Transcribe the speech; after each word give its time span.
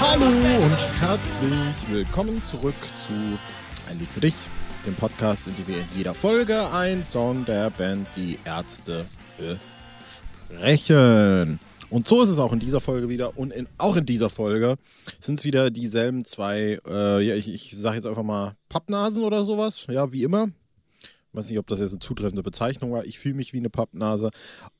Hallo 0.00 0.26
und 0.26 1.00
herzlich 1.00 1.90
willkommen 1.90 2.42
zurück 2.44 2.74
zu 2.96 3.12
Ein 3.88 3.98
Lied 3.98 4.08
für 4.08 4.20
dich, 4.20 4.34
dem 4.86 4.94
Podcast, 4.94 5.46
in 5.46 5.56
dem 5.56 5.68
wir 5.68 5.78
in 5.78 5.88
jeder 5.96 6.14
Folge 6.14 6.70
einen 6.72 7.04
Song 7.04 7.44
der 7.44 7.70
Band 7.70 8.08
Die 8.16 8.38
Ärzte 8.44 9.06
besprechen. 10.48 11.60
Und 11.90 12.06
so 12.06 12.22
ist 12.22 12.28
es 12.28 12.38
auch 12.38 12.52
in 12.52 12.58
dieser 12.58 12.80
Folge 12.80 13.08
wieder. 13.08 13.38
Und 13.38 13.52
in, 13.52 13.66
auch 13.78 13.96
in 13.96 14.06
dieser 14.06 14.28
Folge 14.28 14.76
sind 15.20 15.38
es 15.38 15.44
wieder 15.44 15.70
dieselben 15.70 16.24
zwei, 16.24 16.80
äh, 16.86 17.26
ja, 17.26 17.34
ich, 17.34 17.52
ich 17.52 17.72
sage 17.76 17.96
jetzt 17.96 18.06
einfach 18.06 18.22
mal 18.22 18.56
Pappnasen 18.68 19.24
oder 19.24 19.44
sowas. 19.44 19.86
Ja, 19.88 20.12
wie 20.12 20.24
immer. 20.24 20.48
Ich 21.38 21.44
weiß 21.44 21.50
nicht, 21.50 21.58
ob 21.60 21.68
das 21.68 21.78
jetzt 21.78 21.92
eine 21.92 22.00
zutreffende 22.00 22.42
Bezeichnung 22.42 22.90
war. 22.90 23.04
Ich 23.04 23.20
fühle 23.20 23.36
mich 23.36 23.52
wie 23.52 23.58
eine 23.58 23.70
Pappnase. 23.70 24.30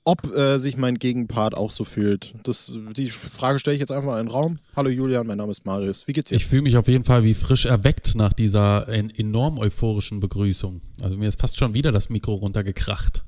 Ob 0.02 0.34
äh, 0.34 0.58
sich 0.58 0.76
mein 0.76 0.98
Gegenpart 0.98 1.54
auch 1.54 1.70
so 1.70 1.84
fühlt, 1.84 2.34
das, 2.42 2.72
die 2.96 3.10
Frage 3.10 3.60
stelle 3.60 3.76
ich 3.76 3.80
jetzt 3.80 3.92
einfach 3.92 4.08
mal 4.08 4.18
in 4.18 4.26
den 4.26 4.32
Raum. 4.32 4.58
Hallo 4.74 4.90
Julian, 4.90 5.24
mein 5.24 5.38
Name 5.38 5.52
ist 5.52 5.64
Marius. 5.66 6.08
Wie 6.08 6.12
geht's 6.12 6.30
dir? 6.30 6.34
Ich 6.34 6.46
fühle 6.46 6.62
mich 6.62 6.76
auf 6.76 6.88
jeden 6.88 7.04
Fall 7.04 7.22
wie 7.22 7.34
frisch 7.34 7.66
erweckt 7.66 8.16
nach 8.16 8.32
dieser 8.32 8.88
enorm 8.88 9.58
euphorischen 9.58 10.18
Begrüßung. 10.18 10.80
Also 11.00 11.16
mir 11.16 11.28
ist 11.28 11.40
fast 11.40 11.58
schon 11.58 11.74
wieder 11.74 11.92
das 11.92 12.08
Mikro 12.08 12.34
runtergekracht. 12.34 13.22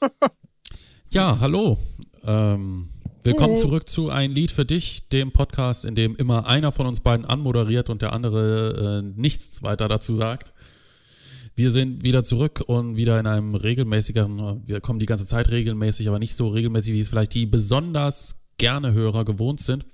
ja, 1.10 1.38
hallo. 1.38 1.76
Ähm, 2.24 2.88
willkommen 3.24 3.56
zurück 3.56 3.90
zu 3.90 4.08
Ein 4.08 4.30
Lied 4.30 4.52
für 4.52 4.64
dich, 4.64 5.06
dem 5.10 5.32
Podcast, 5.32 5.84
in 5.84 5.94
dem 5.94 6.16
immer 6.16 6.46
einer 6.46 6.72
von 6.72 6.86
uns 6.86 7.00
beiden 7.00 7.26
anmoderiert 7.26 7.90
und 7.90 8.00
der 8.00 8.14
andere 8.14 9.02
äh, 9.04 9.20
nichts 9.20 9.62
weiter 9.62 9.86
dazu 9.86 10.14
sagt. 10.14 10.54
Wir 11.60 11.70
sind 11.70 12.02
wieder 12.02 12.24
zurück 12.24 12.62
und 12.68 12.96
wieder 12.96 13.20
in 13.20 13.26
einem 13.26 13.54
regelmäßigeren, 13.54 14.62
wir 14.64 14.80
kommen 14.80 14.98
die 14.98 15.04
ganze 15.04 15.26
Zeit 15.26 15.50
regelmäßig, 15.50 16.08
aber 16.08 16.18
nicht 16.18 16.34
so 16.34 16.48
regelmäßig, 16.48 16.94
wie 16.94 17.00
es 17.00 17.10
vielleicht 17.10 17.34
die 17.34 17.44
besonders 17.44 18.40
gerne 18.56 18.94
Hörer 18.94 19.26
gewohnt 19.26 19.60
sind. 19.60 19.84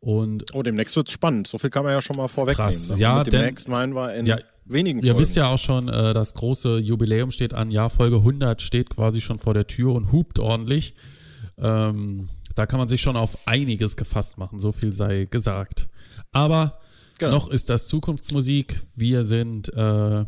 Und 0.00 0.54
oh, 0.54 0.62
demnächst 0.62 0.96
wird's 0.96 1.12
spannend. 1.12 1.48
So 1.48 1.58
viel 1.58 1.68
kann 1.68 1.84
man 1.84 1.92
ja 1.92 2.00
schon 2.00 2.16
mal 2.16 2.28
vorwegnehmen. 2.28 2.70
Krass, 2.70 2.88
ne? 2.92 2.96
ja, 2.96 3.18
Mit 3.18 3.30
demnächst 3.30 3.68
meinen 3.68 3.94
wir 3.94 4.14
in 4.14 4.24
ja, 4.24 4.38
wenigen 4.64 5.00
Ihr 5.00 5.08
Folgen. 5.08 5.18
wisst 5.20 5.36
ja 5.36 5.48
auch 5.52 5.58
schon, 5.58 5.90
äh, 5.90 6.14
das 6.14 6.32
große 6.32 6.78
Jubiläum 6.78 7.30
steht 7.30 7.52
an. 7.52 7.70
Ja, 7.70 7.90
Folge 7.90 8.16
100 8.16 8.62
steht 8.62 8.88
quasi 8.88 9.20
schon 9.20 9.38
vor 9.38 9.52
der 9.52 9.66
Tür 9.66 9.94
und 9.94 10.12
hupt 10.12 10.38
ordentlich. 10.38 10.94
Ähm, 11.58 12.30
da 12.54 12.64
kann 12.64 12.78
man 12.78 12.88
sich 12.88 13.02
schon 13.02 13.16
auf 13.16 13.36
einiges 13.46 13.98
gefasst 13.98 14.38
machen, 14.38 14.58
so 14.58 14.72
viel 14.72 14.94
sei 14.94 15.26
gesagt. 15.30 15.90
Aber 16.32 16.76
Genau. 17.18 17.32
noch 17.32 17.48
ist 17.48 17.68
das 17.68 17.86
Zukunftsmusik. 17.86 18.80
Wir 18.94 19.24
sind 19.24 19.72
äh, 19.74 20.24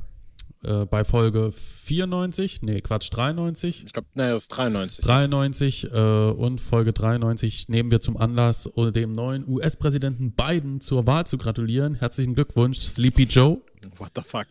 äh, 0.63 0.87
bei 0.87 1.05
Folge 1.05 1.53
94, 1.53 2.63
nee, 2.63 2.81
Quatsch, 2.81 3.11
93. 3.13 3.85
Ich 3.87 3.93
glaube, 3.93 4.09
nee, 4.15 4.29
das 4.29 4.43
ist 4.43 4.49
93. 4.49 5.05
93 5.05 5.93
äh, 5.93 6.31
und 6.31 6.61
Folge 6.61 6.93
93 6.93 7.69
nehmen 7.69 7.91
wir 7.91 8.01
zum 8.01 8.17
Anlass, 8.17 8.71
dem 8.77 9.13
neuen 9.13 9.49
US-Präsidenten 9.49 10.33
Biden 10.33 10.81
zur 10.81 11.07
Wahl 11.07 11.27
zu 11.27 11.39
gratulieren. 11.39 11.95
Herzlichen 11.95 12.35
Glückwunsch, 12.35 12.79
Sleepy 12.79 13.25
Joe. 13.25 13.61
What 13.99 14.13
the 14.17 14.23
fuck? 14.23 14.47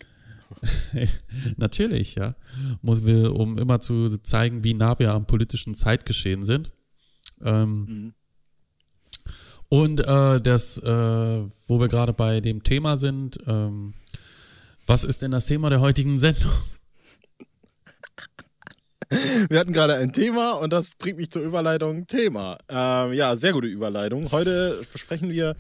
Natürlich, 1.58 2.16
ja. 2.16 2.36
Muss 2.81 3.05
wir, 3.05 3.36
um 3.36 3.58
immer 3.58 3.81
zu 3.81 4.17
zeigen, 4.19 4.64
wie 4.64 4.73
nah 4.73 4.97
wir 4.99 5.14
am 5.14 5.25
politischen 5.25 5.75
Zeitgeschehen 5.75 6.44
sind. 6.45 6.69
Ähm, 7.44 8.14
Und 9.69 9.99
äh, 9.99 10.39
das, 10.39 10.77
äh, 10.77 11.44
wo 11.67 11.80
wir 11.80 11.89
gerade 11.89 12.14
bei 12.14 12.39
dem 12.39 12.64
Thema 12.64 12.95
sind, 12.95 13.38
ähm, 13.47 13.94
was 14.88 15.03
ist 15.03 15.21
denn 15.21 15.31
das 15.31 15.45
Thema 15.45 15.69
der 15.69 15.81
heutigen 15.81 16.19
Sendung? 16.19 16.52
Wir 19.49 19.59
hatten 19.59 19.71
gerade 19.71 19.95
ein 19.95 20.11
Thema 20.11 20.53
und 20.53 20.71
das 20.73 20.95
bringt 20.95 21.17
mich 21.17 21.31
zur 21.31 21.41
Überleitung 21.41 22.07
Thema. 22.07 22.57
Ähm, 22.67 23.13
ja, 23.13 23.35
sehr 23.38 23.53
gute 23.53 23.67
Überleitung. 23.67 24.30
Heute 24.31 24.81
besprechen 24.91 25.30
wir 25.30 25.55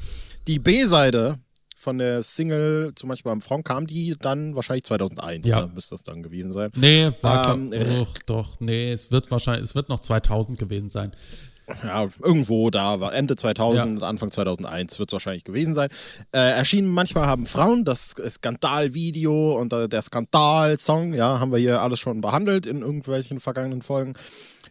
die 0.47 0.59
B-Seite 0.59 1.39
von 1.77 1.97
der 1.97 2.23
Single, 2.23 2.91
zum 2.95 3.07
Beispiel 3.07 3.29
beim 3.31 3.39
Frank, 3.39 3.65
kam 3.65 3.87
die 3.87 4.15
dann 4.19 4.55
wahrscheinlich 4.55 4.83
2001, 4.83 5.47
Ja. 5.47 5.61
ne? 5.61 5.71
müsste 5.73 5.91
das 5.93 6.03
dann 6.03 6.23
gewesen 6.23 6.51
sein. 6.51 6.71
Nee, 6.75 7.11
war 7.21 7.53
Ähm, 7.53 7.71
äh. 7.71 7.85
doch, 7.85 8.17
doch, 8.25 8.59
nee, 8.59 8.91
es 8.91 9.11
wird 9.11 9.31
wahrscheinlich, 9.31 9.63
es 9.63 9.75
wird 9.75 9.87
noch 9.87 10.01
2000 10.01 10.59
gewesen 10.59 10.89
sein. 10.89 11.13
Ja, 11.83 12.07
irgendwo 12.23 12.69
da 12.69 12.99
war 12.99 13.13
Ende 13.13 13.35
2000, 13.35 14.01
Anfang 14.01 14.31
2001 14.31 14.99
wird 14.99 15.09
es 15.09 15.13
wahrscheinlich 15.13 15.43
gewesen 15.43 15.73
sein. 15.73 15.89
Äh, 16.31 16.39
erschienen 16.39 16.87
manchmal 16.87 17.27
haben 17.27 17.45
Frauen 17.45 17.83
das 17.83 18.15
Skandalvideo 18.29 19.59
und 19.59 19.73
äh, 19.73 19.89
der 19.89 20.01
Skandalsong, 20.01 21.13
ja, 21.13 21.39
haben 21.39 21.51
wir 21.51 21.59
hier 21.59 21.81
alles 21.81 21.99
schon 21.99 22.21
behandelt 22.21 22.65
in 22.65 22.81
irgendwelchen 22.81 23.39
vergangenen 23.39 23.81
Folgen. 23.81 24.13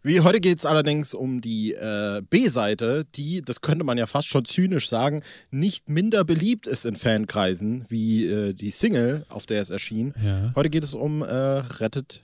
Wie 0.03 0.21
heute 0.21 0.41
geht 0.41 0.59
es 0.59 0.67
allerdings 0.67 1.15
um 1.15 1.41
die 1.41 1.75
äh, 1.75 2.23
B-Seite, 2.31 3.05
die, 3.17 3.43
das 3.43 3.61
könnte 3.61 3.84
man 3.84 3.99
ja 3.99 4.07
fast 4.07 4.28
schon 4.28 4.45
zynisch 4.45 4.89
sagen, 4.89 5.23
nicht 5.51 5.89
minder 5.89 6.23
beliebt 6.23 6.67
ist 6.67 6.87
in 6.87 6.95
Fankreisen 6.95 7.84
wie 7.89 8.27
äh, 8.27 8.55
die 8.55 8.71
Single, 8.71 9.27
auf 9.28 9.47
der 9.47 9.61
es 9.61 9.71
erschien. 9.71 10.15
Ja. 10.23 10.53
Heute 10.55 10.71
geht 10.71 10.84
es 10.84 10.95
um 10.95 11.23
äh, 11.23 11.27
Rettet 11.27 12.23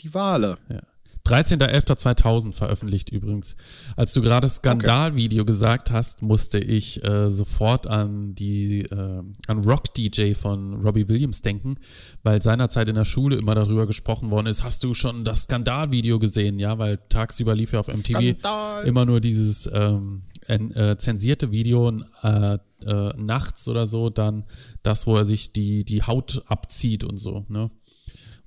die 0.00 0.14
Wale. 0.14 0.58
Ja. 0.68 0.82
13.11.2000 1.26 2.52
veröffentlicht 2.52 3.08
übrigens. 3.08 3.56
Als 3.96 4.12
du 4.12 4.20
gerade 4.20 4.46
Skandalvideo 4.46 5.46
gesagt 5.46 5.90
hast, 5.90 6.20
musste 6.20 6.58
ich 6.58 7.02
äh, 7.02 7.30
sofort 7.30 7.86
an 7.86 8.34
die 8.34 8.82
äh, 8.82 9.22
an 9.46 9.58
Rock 9.64 9.94
DJ 9.94 10.34
von 10.34 10.74
Robbie 10.82 11.08
Williams 11.08 11.40
denken, 11.40 11.78
weil 12.22 12.42
seinerzeit 12.42 12.90
in 12.90 12.94
der 12.94 13.04
Schule 13.04 13.36
immer 13.36 13.54
darüber 13.54 13.86
gesprochen 13.86 14.30
worden 14.30 14.48
ist. 14.48 14.64
Hast 14.64 14.84
du 14.84 14.92
schon 14.92 15.24
das 15.24 15.44
Skandalvideo 15.44 16.18
gesehen? 16.18 16.58
Ja, 16.58 16.78
weil 16.78 16.98
tagsüber 17.08 17.54
lief 17.54 17.72
ja 17.72 17.80
auf 17.80 17.88
MTV 17.88 18.18
Skandal. 18.18 18.86
immer 18.86 19.06
nur 19.06 19.20
dieses 19.20 19.70
ähm, 19.72 20.20
äh, 20.46 20.96
zensierte 20.96 21.50
Video 21.50 21.90
äh, 22.22 22.58
äh, 22.84 23.12
nachts 23.16 23.66
oder 23.68 23.86
so 23.86 24.10
dann 24.10 24.44
das, 24.82 25.06
wo 25.06 25.16
er 25.16 25.24
sich 25.24 25.52
die 25.52 25.84
die 25.84 26.02
Haut 26.02 26.42
abzieht 26.48 27.02
und 27.02 27.16
so. 27.16 27.46
Ne? 27.48 27.70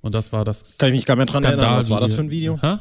Und 0.00 0.14
das 0.14 0.32
war 0.32 0.44
das. 0.44 0.78
Kann 0.78 0.90
ich 0.90 0.96
mich 0.96 1.06
gar 1.06 1.16
nicht 1.16 1.32
mehr 1.32 1.40
dran 1.40 1.44
erinnern. 1.44 1.78
Was 1.78 1.90
war 1.90 2.00
das 2.00 2.14
für 2.14 2.20
ein 2.20 2.30
Video? 2.30 2.58
Hä? 2.60 2.78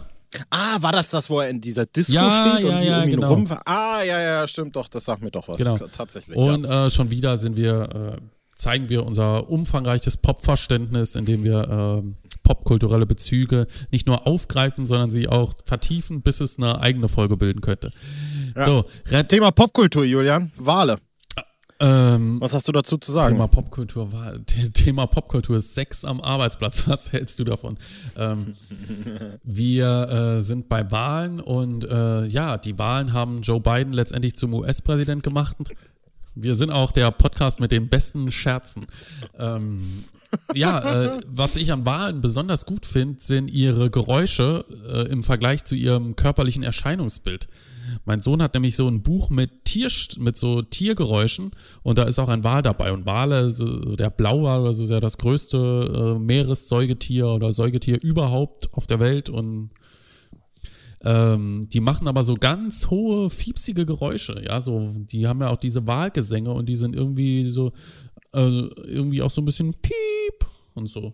Ah, 0.50 0.78
war 0.82 0.92
das 0.92 1.10
das, 1.10 1.30
wo 1.30 1.40
er 1.40 1.50
in 1.50 1.62
dieser 1.62 1.86
Disco 1.86 2.14
Ja, 2.14 2.32
steht 2.32 2.66
und 2.66 2.72
ja, 2.72 2.82
die 2.82 2.88
ja, 2.88 2.98
um 2.98 3.04
ihn 3.06 3.12
genau. 3.12 3.30
rum? 3.30 3.48
Ah, 3.66 4.02
ja, 4.04 4.20
ja, 4.20 4.48
stimmt 4.48 4.76
doch, 4.76 4.88
das 4.90 5.06
sagt 5.06 5.24
mir 5.24 5.32
doch 5.32 5.48
was. 5.48 5.58
Genau. 5.58 5.78
Tatsächlich. 5.78 6.38
Und 6.38 6.66
äh, 6.66 6.90
schon 6.90 7.10
wieder 7.12 7.38
sind 7.38 7.56
wir, 7.56 8.18
äh, 8.18 8.22
zeigen 8.54 8.90
wir 8.90 9.06
unser 9.06 9.50
umfangreiches 9.50 10.18
Pop-Verständnis, 10.18 11.16
indem 11.16 11.44
wir 11.44 12.04
äh, 12.04 12.28
popkulturelle 12.44 13.06
Bezüge 13.06 13.68
nicht 13.92 14.06
nur 14.06 14.28
aufgreifen, 14.28 14.86
sondern 14.86 15.10
sie 15.10 15.28
auch 15.28 15.54
vertiefen, 15.66 16.22
bis 16.22 16.42
es 16.42 16.58
eine 16.58 16.82
eigene 16.82 17.08
Folge 17.08 17.38
bilden 17.38 17.62
könnte. 17.62 17.92
So, 18.56 18.86
Thema 19.28 19.52
Popkultur, 19.52 20.04
Julian. 20.04 20.52
Wale. 20.58 20.98
Ähm, 21.80 22.42
Was 22.42 22.54
hast 22.54 22.68
du 22.68 22.72
dazu 22.72 22.98
zu 22.98 23.12
sagen? 23.12 23.36
Thema 23.36 23.48
Popkultur 23.48 24.12
war 24.12 24.34
The- 24.50 24.72
Thema 24.72 25.06
Popkultur 25.08 25.58
ist 25.58 25.76
Sex 25.76 26.04
am 26.06 26.22
Arbeitsplatz. 26.22 26.88
Was 26.88 27.12
hältst 27.12 27.40
du 27.40 27.44
davon? 27.44 27.78
Ähm, 28.16 28.54
wir 29.44 30.36
äh, 30.38 30.42
sind 30.42 30.70
bei 30.70 30.90
Wahlen 30.92 31.40
und 31.40 31.84
äh, 31.84 32.26
ja, 32.26 32.58
die 32.58 32.78
Wahlen 32.80 33.14
haben 33.14 33.42
Joe 33.42 33.60
Biden 33.60 33.94
letztendlich 33.94 34.36
zum 34.36 34.54
US-Präsident 34.54 35.24
gemacht. 35.24 35.58
Wir 36.36 36.56
sind 36.56 36.70
auch 36.72 36.92
der 36.92 37.10
Podcast 37.12 37.60
mit 37.60 37.72
den 37.72 37.90
besten 37.90 38.32
Scherzen. 38.32 38.86
Ähm, 39.38 40.04
ja, 40.54 41.06
äh, 41.06 41.20
was 41.28 41.56
ich 41.56 41.72
an 41.72 41.86
Wahlen 41.86 42.22
besonders 42.22 42.66
gut 42.66 42.86
finde, 42.86 43.20
sind 43.20 43.50
ihre 43.50 43.90
Geräusche 43.90 44.66
äh, 44.88 45.12
im 45.12 45.24
Vergleich 45.24 45.64
zu 45.66 45.76
ihrem 45.76 46.16
körperlichen 46.16 46.64
Erscheinungsbild. 46.64 47.48
Mein 48.06 48.22
Sohn 48.22 48.42
hat 48.42 48.54
nämlich 48.54 48.76
so 48.76 48.88
ein 48.90 49.02
Buch 49.02 49.30
mit 49.30 49.66
Tier, 49.78 50.24
mit 50.24 50.38
so 50.38 50.62
Tiergeräuschen 50.62 51.52
und 51.84 51.98
da 51.98 52.04
ist 52.04 52.20
auch 52.20 52.30
ein 52.30 52.44
Wal 52.44 52.62
dabei. 52.62 52.92
Und 52.92 53.06
Wale, 53.06 53.52
der 53.98 54.10
Blauwal, 54.10 54.66
also 54.66 54.84
ist 54.84 54.90
ja 54.90 55.00
das 55.00 55.18
größte 55.18 56.16
äh, 56.18 56.20
Meeressäugetier 56.20 57.28
oder 57.28 57.52
Säugetier 57.52 58.02
überhaupt 58.02 58.74
auf 58.74 58.88
der 58.88 59.00
Welt 59.00 59.30
und 59.30 59.72
ähm, 61.04 61.68
die 61.72 61.80
machen 61.80 62.08
aber 62.08 62.24
so 62.24 62.34
ganz 62.34 62.90
hohe, 62.90 63.30
fiepsige 63.30 63.86
Geräusche, 63.86 64.42
ja, 64.44 64.60
so, 64.60 64.92
die 64.96 65.28
haben 65.28 65.42
ja 65.42 65.50
auch 65.50 65.58
diese 65.58 65.86
Wahlgesänge 65.86 66.52
und 66.52 66.68
die 66.68 66.76
sind 66.76 66.96
irgendwie 66.96 67.50
so, 67.50 67.72
also 68.32 68.70
irgendwie 68.84 69.22
auch 69.22 69.30
so 69.30 69.42
ein 69.42 69.46
bisschen 69.46 69.74
piep 69.74 70.50
und 70.74 70.88
so. 70.88 71.14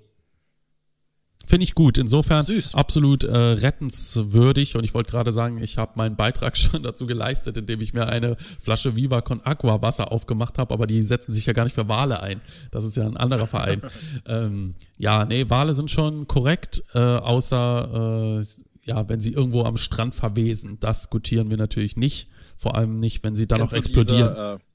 Finde 1.46 1.66
ich 1.66 1.76
gut. 1.76 1.98
Insofern 1.98 2.46
Süß. 2.46 2.74
absolut 2.76 3.24
äh, 3.24 3.36
rettenswürdig. 3.36 4.76
Und 4.76 4.84
ich 4.84 4.94
wollte 4.94 5.12
gerade 5.12 5.32
sagen, 5.32 5.62
ich 5.62 5.78
habe 5.78 5.94
meinen 5.96 6.16
Beitrag 6.16 6.56
schon 6.58 6.84
dazu 6.84 7.06
geleistet, 7.06 7.58
indem 7.58 7.82
ich 7.82 7.94
mir 7.94 8.08
eine 8.08 8.38
Flasche 8.38 8.96
Viva 8.96 9.22
Con 9.22 9.42
Aqua 9.44 9.82
Wasser 9.82 10.12
aufgemacht 10.12 10.58
habe. 10.58 10.74
Aber 10.74 10.88
die 10.88 11.02
setzen 11.02 11.32
sich 11.32 11.46
ja 11.46 11.54
gar 11.54 11.66
nicht 11.66 11.76
für 11.76 11.88
Wale 11.88 12.22
ein. 12.22 12.42
Das 12.72 12.86
ist 12.86 12.96
ja 12.96 13.06
ein 13.06 13.18
anderer 13.18 13.48
Verein. 13.48 13.82
ähm, 14.26 14.76
ja, 14.98 15.26
nee, 15.26 15.50
Wale 15.50 15.74
sind 15.74 15.92
schon 15.92 16.28
korrekt, 16.28 16.84
äh, 16.94 17.00
außer 17.00 18.40
äh, 18.42 18.46
ja, 18.86 19.08
wenn 19.08 19.20
sie 19.20 19.32
irgendwo 19.32 19.64
am 19.64 19.78
Strand 19.78 20.16
verwesen. 20.16 20.78
Das 20.80 21.10
gutieren 21.10 21.50
wir 21.50 21.58
natürlich 21.58 21.98
nicht. 21.98 22.30
Vor 22.58 22.76
allem 22.76 22.96
nicht, 22.96 23.24
wenn 23.24 23.36
sie 23.36 23.48
dann 23.48 23.60
Kennst 23.60 23.74
noch 23.74 23.78
explodieren. 23.78 24.30
Diese, 24.30 24.54
äh, 24.54 24.73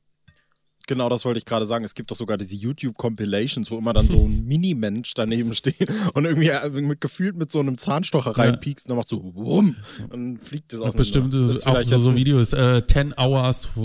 Genau, 0.88 1.10
das 1.10 1.26
wollte 1.26 1.36
ich 1.36 1.44
gerade 1.44 1.66
sagen. 1.66 1.84
Es 1.84 1.94
gibt 1.94 2.10
doch 2.10 2.16
sogar 2.16 2.38
diese 2.38 2.56
YouTube-Compilations, 2.56 3.70
wo 3.70 3.76
immer 3.76 3.92
dann 3.92 4.08
so 4.08 4.24
ein 4.24 4.44
Mini-Mensch 4.46 5.12
daneben 5.12 5.54
steht 5.54 5.86
und 6.14 6.24
irgendwie 6.24 6.48
äh, 6.48 6.70
mit, 6.70 7.02
gefühlt 7.02 7.36
mit 7.36 7.52
so 7.52 7.60
einem 7.60 7.76
Zahnstocher 7.76 8.30
reinpiekst 8.30 8.86
und 8.86 8.90
dann 8.90 8.96
macht 8.96 9.10
so 9.10 9.22
wumm 9.34 9.76
und 10.08 10.38
fliegt 10.38 10.72
das 10.72 10.80
aus. 10.80 10.96
Bestimmt 10.96 11.34
das 11.34 11.66
auch 11.66 11.82
so, 11.82 11.98
so 11.98 12.16
Videos, 12.16 12.54
äh, 12.54 12.82
10 12.86 13.14
Hours 13.18 13.68
uh, 13.76 13.82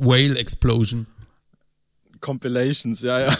Whale 0.00 0.36
Explosion. 0.36 1.06
Compilations, 2.20 3.00
ja, 3.00 3.20
ja. 3.20 3.38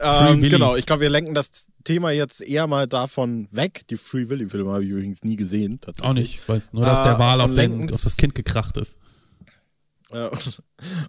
ähm, 0.32 0.42
genau, 0.42 0.76
ich 0.76 0.84
glaube, 0.84 1.00
wir 1.00 1.10
lenken 1.10 1.34
das 1.34 1.64
Thema 1.82 2.10
jetzt 2.10 2.42
eher 2.42 2.66
mal 2.66 2.86
davon 2.86 3.48
weg. 3.52 3.86
Die 3.88 3.96
Free 3.96 4.28
Willy-Filme 4.28 4.70
habe 4.70 4.84
ich 4.84 4.90
übrigens 4.90 5.24
nie 5.24 5.36
gesehen. 5.36 5.80
Auch 6.02 6.12
nicht, 6.12 6.40
ich 6.40 6.48
weiß 6.48 6.74
nur, 6.74 6.84
dass 6.84 7.02
der 7.02 7.18
Wal 7.18 7.40
auf, 7.40 7.52
auf 7.52 8.02
das 8.02 8.18
Kind 8.18 8.34
gekracht 8.34 8.76
ist. 8.76 8.98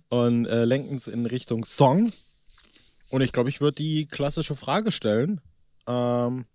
Und 0.09 0.45
äh, 0.45 0.65
lenken 0.65 0.97
es 0.97 1.07
in 1.07 1.25
Richtung 1.25 1.65
Song. 1.65 2.11
Und 3.09 3.21
ich 3.21 3.31
glaube, 3.31 3.49
ich 3.49 3.61
würde 3.61 3.75
die 3.75 4.07
klassische 4.07 4.55
Frage 4.55 4.91
stellen. 4.91 5.41
Ähm, 5.87 6.45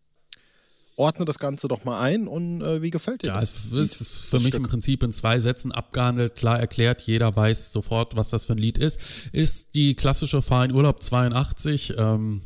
ordne 1.01 1.25
das 1.25 1.39
Ganze 1.39 1.67
doch 1.67 1.85
mal 1.85 2.01
ein 2.01 2.29
und 2.29 2.61
äh, 2.61 2.83
wie 2.83 2.91
gefällt 2.91 3.23
dir 3.23 3.29
ja, 3.29 3.41
das? 3.41 3.55
Ja, 3.73 3.79
es 3.79 4.01
ist 4.03 4.09
für 4.11 4.37
mich 4.37 4.49
Stück? 4.49 4.61
im 4.61 4.63
Prinzip 4.65 5.03
in 5.03 5.13
zwei 5.13 5.41
Sätzen 5.41 5.73
abgehandelt, 5.73 6.37
klar 6.37 6.61
erklärt, 6.61 7.03
jeder 7.03 7.35
weiß 7.35 7.73
sofort, 7.73 8.17
was 8.17 8.29
das 8.31 8.45
für 8.45 8.53
ein 8.53 8.59
Lied 8.59 8.77
ist. 8.77 9.01
Ist 9.33 9.75
die 9.75 9.95
klassische 9.95 10.43
Fahr 10.43 10.67
in 10.67 10.73
Urlaub 10.73 11.03
82. 11.03 11.95
Ähm, 11.97 12.43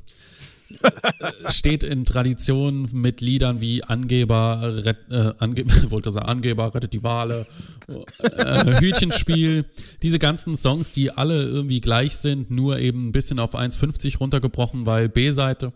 steht 1.49 1.85
in 1.85 2.05
Tradition 2.05 2.89
mit 2.93 3.21
Liedern 3.21 3.61
wie 3.61 3.83
Angeber, 3.85 4.85
Ret, 4.85 4.99
äh, 5.11 5.33
Ange 5.39 5.65
wollte 5.91 6.11
sagen, 6.11 6.27
Angeber, 6.27 6.75
rettet 6.75 6.93
die 6.93 7.03
Wale, 7.03 7.47
äh, 7.89 8.81
Hütchenspiel, 8.81 9.65
diese 10.03 10.19
ganzen 10.19 10.57
Songs, 10.57 10.93
die 10.93 11.11
alle 11.11 11.43
irgendwie 11.43 11.81
gleich 11.81 12.17
sind, 12.17 12.51
nur 12.51 12.79
eben 12.79 13.09
ein 13.09 13.13
bisschen 13.13 13.39
auf 13.39 13.55
1,50 13.55 14.19
runtergebrochen, 14.19 14.87
weil 14.87 15.09
B-Seite. 15.09 15.73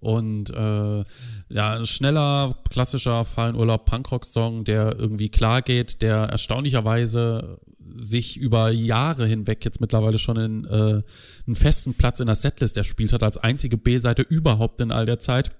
Und 0.00 0.50
äh, 0.50 1.02
ja, 1.48 1.84
schneller, 1.84 2.56
klassischer 2.70 3.24
Fallenurlaub 3.24 3.84
Punkrock-Song, 3.84 4.64
der 4.64 4.98
irgendwie 4.98 5.28
klar 5.28 5.62
geht, 5.62 6.02
der 6.02 6.16
erstaunlicherweise 6.16 7.60
sich 7.94 8.36
über 8.36 8.70
Jahre 8.70 9.26
hinweg 9.26 9.64
jetzt 9.64 9.80
mittlerweile 9.80 10.18
schon 10.18 10.36
in, 10.36 10.64
äh, 10.64 11.02
einen 11.46 11.56
festen 11.56 11.94
Platz 11.94 12.20
in 12.20 12.26
der 12.26 12.34
Setlist 12.34 12.76
erspielt 12.76 13.12
hat, 13.12 13.22
als 13.22 13.38
einzige 13.38 13.76
B-Seite 13.76 14.22
überhaupt 14.22 14.80
in 14.80 14.90
all 14.90 15.06
der 15.06 15.18
Zeit. 15.18 15.52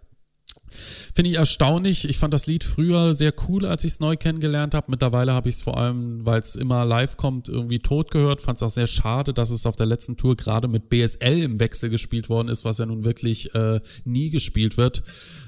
Finde 1.15 1.31
ich 1.31 1.37
erstaunlich. 1.37 2.09
Ich 2.09 2.19
fand 2.19 2.33
das 2.33 2.47
Lied 2.47 2.65
früher 2.65 3.15
sehr 3.15 3.33
cool, 3.49 3.67
als 3.67 3.85
ich 3.85 3.93
es 3.93 4.01
neu 4.01 4.17
kennengelernt 4.17 4.75
habe. 4.75 4.91
Mittlerweile 4.91 5.35
habe 5.35 5.49
ich 5.49 5.57
es 5.57 5.63
vor 5.63 5.77
allem, 5.79 6.25
weil 6.25 6.41
es 6.41 6.57
immer 6.57 6.85
live 6.85 7.17
kommt, 7.17 7.49
irgendwie 7.49 7.79
tot 7.79 8.11
gehört. 8.11 8.43
Fand 8.43 8.57
es 8.57 8.63
auch 8.63 8.71
sehr 8.71 8.87
schade, 8.87 9.35
dass 9.35 9.51
es 9.51 9.67
auf 9.67 9.77
der 9.77 9.87
letzten 9.87 10.17
Tour 10.17 10.37
gerade 10.37 10.69
mit 10.69 10.89
BSL 10.89 11.43
im 11.43 11.61
Wechsel 11.61 11.91
gespielt 11.91 12.29
worden 12.29 12.49
ist, 12.49 12.65
was 12.65 12.79
ja 12.79 12.87
nun 12.87 13.05
wirklich 13.05 13.55
äh, 13.55 13.81
nie 14.05 14.31
gespielt 14.31 14.77
wird. 14.77 15.03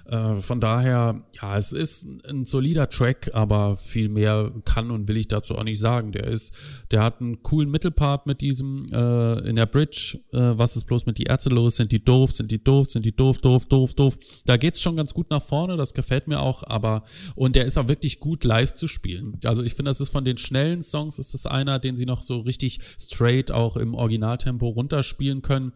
Äh, 0.07 0.35
von 0.35 0.61
daher, 0.61 1.23
ja, 1.41 1.57
es 1.57 1.73
ist 1.73 2.07
ein 2.29 2.45
solider 2.45 2.89
Track, 2.89 3.31
aber 3.33 3.77
viel 3.77 4.09
mehr 4.09 4.53
kann 4.65 4.91
und 4.91 5.09
will 5.09 5.17
ich 5.17 5.29
dazu 5.29 5.57
auch 5.57 5.65
nicht 5.65 5.81
sagen. 5.81 6.13
Der 6.13 6.27
ist, 6.27 6.53
der 6.91 7.03
hat 7.03 7.21
einen 7.21 7.43
coolen 7.43 7.71
Mittelpart 7.71 8.27
mit 8.27 8.41
diesem 8.41 8.87
äh, 8.93 9.49
in 9.49 9.57
der 9.57 9.67
Bridge. 9.67 10.19
Äh, 10.33 10.59
was 10.59 10.77
ist 10.77 10.85
bloß 10.85 11.07
mit 11.07 11.19
die 11.19 11.25
Ärzte 11.25 11.51
los? 11.51 11.77
Sind 11.77 11.93
die 11.93 12.05
doof? 12.05 12.33
Sind 12.33 12.51
die 12.51 12.63
doof? 12.63 12.91
Sind 12.91 13.07
die 13.07 13.17
doof? 13.17 13.39
Doof? 13.39 13.67
Doof? 13.67 13.95
Doof? 13.95 14.19
Da 14.47 14.57
geht's 14.57 14.83
schon 14.83 14.97
ganz 14.97 15.15
gut 15.15 15.31
nach 15.31 15.43
vorne. 15.43 15.77
Das 15.77 15.95
gefällt 15.95 16.29
mir 16.29 16.41
auch. 16.41 16.63
Aber 16.65 17.05
und 17.35 17.57
der 17.57 17.65
ist 17.65 17.79
auch 17.79 17.89
wirklich 17.89 18.21
gut 18.21 18.45
live 18.45 18.75
zu 18.75 18.89
spielen. 18.89 19.39
Also 19.45 19.63
ich 19.63 19.75
finde, 19.75 19.91
das 19.91 20.01
ist 20.01 20.11
von 20.11 20.25
den 20.25 20.37
schnellen 20.37 20.83
Songs 20.83 21.19
ist 21.19 21.35
das 21.35 21.47
einer, 21.47 21.79
den 21.79 21.97
sie 21.97 22.07
noch 22.07 22.23
so 22.23 22.41
richtig 22.41 22.81
straight 22.99 23.51
auch 23.51 23.77
im 23.77 23.95
Originaltempo 23.95 24.69
runterspielen 24.69 25.43
können. 25.43 25.73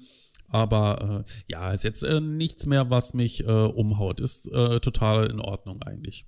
Aber 0.48 1.24
äh, 1.26 1.30
ja, 1.46 1.72
ist 1.72 1.84
jetzt 1.84 2.02
äh, 2.02 2.20
nichts 2.20 2.66
mehr, 2.66 2.90
was 2.90 3.14
mich 3.14 3.44
äh, 3.44 3.50
umhaut. 3.50 4.20
Ist 4.20 4.50
äh, 4.50 4.80
total 4.80 5.30
in 5.30 5.40
Ordnung 5.40 5.82
eigentlich. 5.82 6.26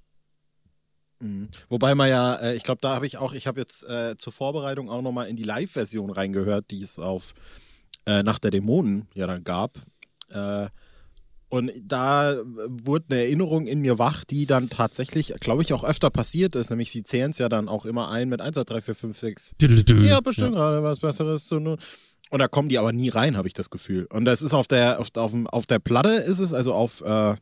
Mhm. 1.20 1.48
Wobei 1.68 1.94
man 1.94 2.08
ja, 2.08 2.34
äh, 2.36 2.54
ich 2.54 2.62
glaube, 2.62 2.80
da 2.80 2.94
habe 2.94 3.06
ich 3.06 3.18
auch, 3.18 3.32
ich 3.32 3.46
habe 3.46 3.60
jetzt 3.60 3.88
äh, 3.88 4.16
zur 4.16 4.32
Vorbereitung 4.32 4.90
auch 4.90 5.02
nochmal 5.02 5.28
in 5.28 5.36
die 5.36 5.42
Live-Version 5.42 6.10
reingehört, 6.10 6.70
die 6.70 6.82
es 6.82 6.98
auf 6.98 7.34
Nacht 8.06 8.42
der 8.42 8.50
Dämonen 8.50 9.06
ja 9.14 9.26
dann 9.28 9.44
gab. 9.44 9.78
Und 11.50 11.72
da 11.82 12.36
wurde 12.44 13.04
eine 13.10 13.20
Erinnerung 13.22 13.66
in 13.66 13.80
mir 13.80 13.98
wach, 13.98 14.24
die 14.24 14.46
dann 14.46 14.70
tatsächlich, 14.70 15.34
glaube 15.38 15.62
ich, 15.62 15.72
auch 15.72 15.84
öfter 15.84 16.08
passiert 16.08 16.56
ist. 16.56 16.70
Nämlich, 16.70 16.92
sie 16.92 17.02
zählen 17.02 17.32
es 17.32 17.38
ja 17.38 17.48
dann 17.48 17.68
auch 17.68 17.84
immer 17.86 18.08
ein 18.10 18.28
mit 18.28 18.40
1, 18.40 18.54
2, 18.54 18.64
3, 18.64 18.80
4, 18.80 18.94
5, 18.94 19.18
6. 19.18 19.54
Ja, 20.06 20.20
bestimmt 20.20 20.52
ja. 20.54 20.58
gerade 20.58 20.82
was 20.82 21.00
Besseres 21.00 21.46
zu 21.46 21.58
tun. 21.58 21.78
Und 22.30 22.38
da 22.38 22.48
kommen 22.48 22.68
die 22.68 22.78
aber 22.78 22.92
nie 22.92 23.08
rein, 23.08 23.36
habe 23.36 23.48
ich 23.48 23.54
das 23.54 23.70
Gefühl. 23.70 24.06
Und 24.06 24.24
das 24.24 24.40
ist 24.40 24.54
auf 24.54 24.66
der, 24.66 25.00
auf, 25.00 25.08
auf, 25.16 25.34
auf 25.46 25.66
der 25.66 25.80
Platte 25.80 26.10
ist 26.10 26.38
es, 26.38 26.52
also 26.52 26.72
auf, 26.72 27.02
äh, 27.02 27.34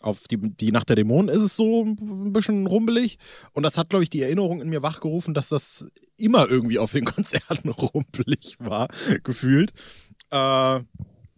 auf 0.00 0.28
die, 0.28 0.36
die 0.36 0.70
Nacht 0.72 0.88
der 0.88 0.96
Dämonen 0.96 1.28
ist 1.28 1.42
es 1.42 1.56
so 1.56 1.84
ein 1.84 2.32
bisschen 2.32 2.66
rumpelig. 2.66 3.18
Und 3.52 3.64
das 3.64 3.76
hat, 3.76 3.90
glaube 3.90 4.04
ich, 4.04 4.10
die 4.10 4.22
Erinnerung 4.22 4.62
in 4.62 4.68
mir 4.68 4.82
wachgerufen, 4.82 5.34
dass 5.34 5.48
das 5.48 5.90
immer 6.16 6.48
irgendwie 6.48 6.78
auf 6.78 6.92
den 6.92 7.04
Konzerten 7.04 7.68
rumpelig 7.68 8.56
war, 8.60 8.88
gefühlt. 9.24 9.72
Äh, 10.30 10.80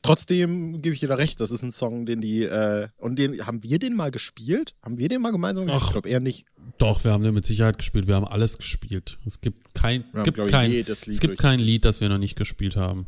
trotzdem 0.03 0.83
gebe 0.83 0.95
ich 0.95 1.01
dir 1.01 1.09
da 1.09 1.15
recht, 1.15 1.41
das 1.41 1.51
ist 1.51 1.63
ein 1.63 1.73
Song, 1.73 2.05
den 2.05 2.21
die, 2.21 2.43
äh, 2.43 2.89
und 2.99 3.19
den, 3.19 3.47
haben 3.47 3.63
wir 3.63 3.79
den 3.79 3.97
mal 3.97 4.11
gespielt? 4.11 4.75
Haben 4.83 4.99
wir 4.99 5.09
den 5.09 5.23
mal 5.23 5.33
gemeinsam 5.33 5.65
gespielt? 5.65 5.85
Ich 5.87 5.93
glaube 5.93 6.09
eher 6.11 6.21
nicht. 6.21 6.45
Doch, 6.81 7.05
wir 7.05 7.13
haben 7.13 7.23
den 7.23 7.35
mit 7.35 7.45
Sicherheit 7.45 7.77
gespielt, 7.77 8.07
wir 8.07 8.15
haben 8.15 8.27
alles 8.27 8.57
gespielt. 8.57 9.19
Es 9.27 9.43
gibt 9.43 9.75
kein, 9.75 10.03
gibt 10.25 10.49
kein, 10.49 10.73
es 10.73 11.21
gibt 11.21 11.39
kein 11.39 11.59
Lied, 11.59 11.85
das 11.85 12.01
wir 12.01 12.09
noch 12.09 12.17
nicht 12.17 12.37
gespielt 12.37 12.77
haben. 12.77 13.07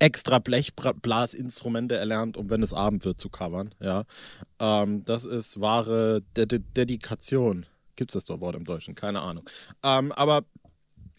Extra 0.00 0.40
Blechblasinstrumente 0.40 1.94
erlernt, 1.94 2.36
um 2.36 2.50
wenn 2.50 2.64
es 2.64 2.72
Abend 2.72 3.04
wird 3.04 3.20
zu 3.20 3.30
covern, 3.30 3.72
ja. 3.80 4.04
Ähm, 4.58 5.04
das 5.04 5.24
ist 5.24 5.60
wahre 5.60 6.22
De 6.36 6.44
De 6.46 6.58
Dedikation. 6.58 7.66
Gibt 7.94 8.14
es 8.14 8.24
das 8.24 8.40
Wort 8.40 8.56
im 8.56 8.64
Deutschen? 8.64 8.96
Keine 8.96 9.20
Ahnung. 9.20 9.48
Ähm, 9.84 10.10
aber 10.10 10.42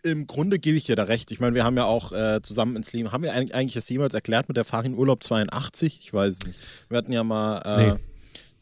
im 0.04 0.28
Grunde 0.28 0.60
gebe 0.60 0.76
ich 0.76 0.84
dir 0.84 0.98
da 0.98 1.04
recht. 1.04 1.32
Ich 1.32 1.40
meine, 1.40 1.56
wir 1.56 1.64
haben 1.64 1.78
ja 1.78 1.86
auch 1.86 2.12
äh, 2.12 2.42
zusammen 2.42 2.76
ins 2.76 2.92
Leben, 2.92 3.14
haben 3.14 3.24
wir 3.24 3.34
eigentlich 3.34 3.74
das 3.74 3.88
jemals 3.88 4.14
erklärt 4.14 4.50
mit 4.50 4.58
der 4.58 4.66
Farin 4.66 4.96
Urlaub 4.96 5.24
82? 5.24 6.00
Ich 6.02 6.14
weiß 6.14 6.34
es 6.34 6.46
nicht. 6.46 6.60
Wir 6.90 6.98
hatten 6.98 7.14
ja 7.14 7.24
mal 7.24 7.60
äh, 7.60 7.94
nee. 7.94 8.00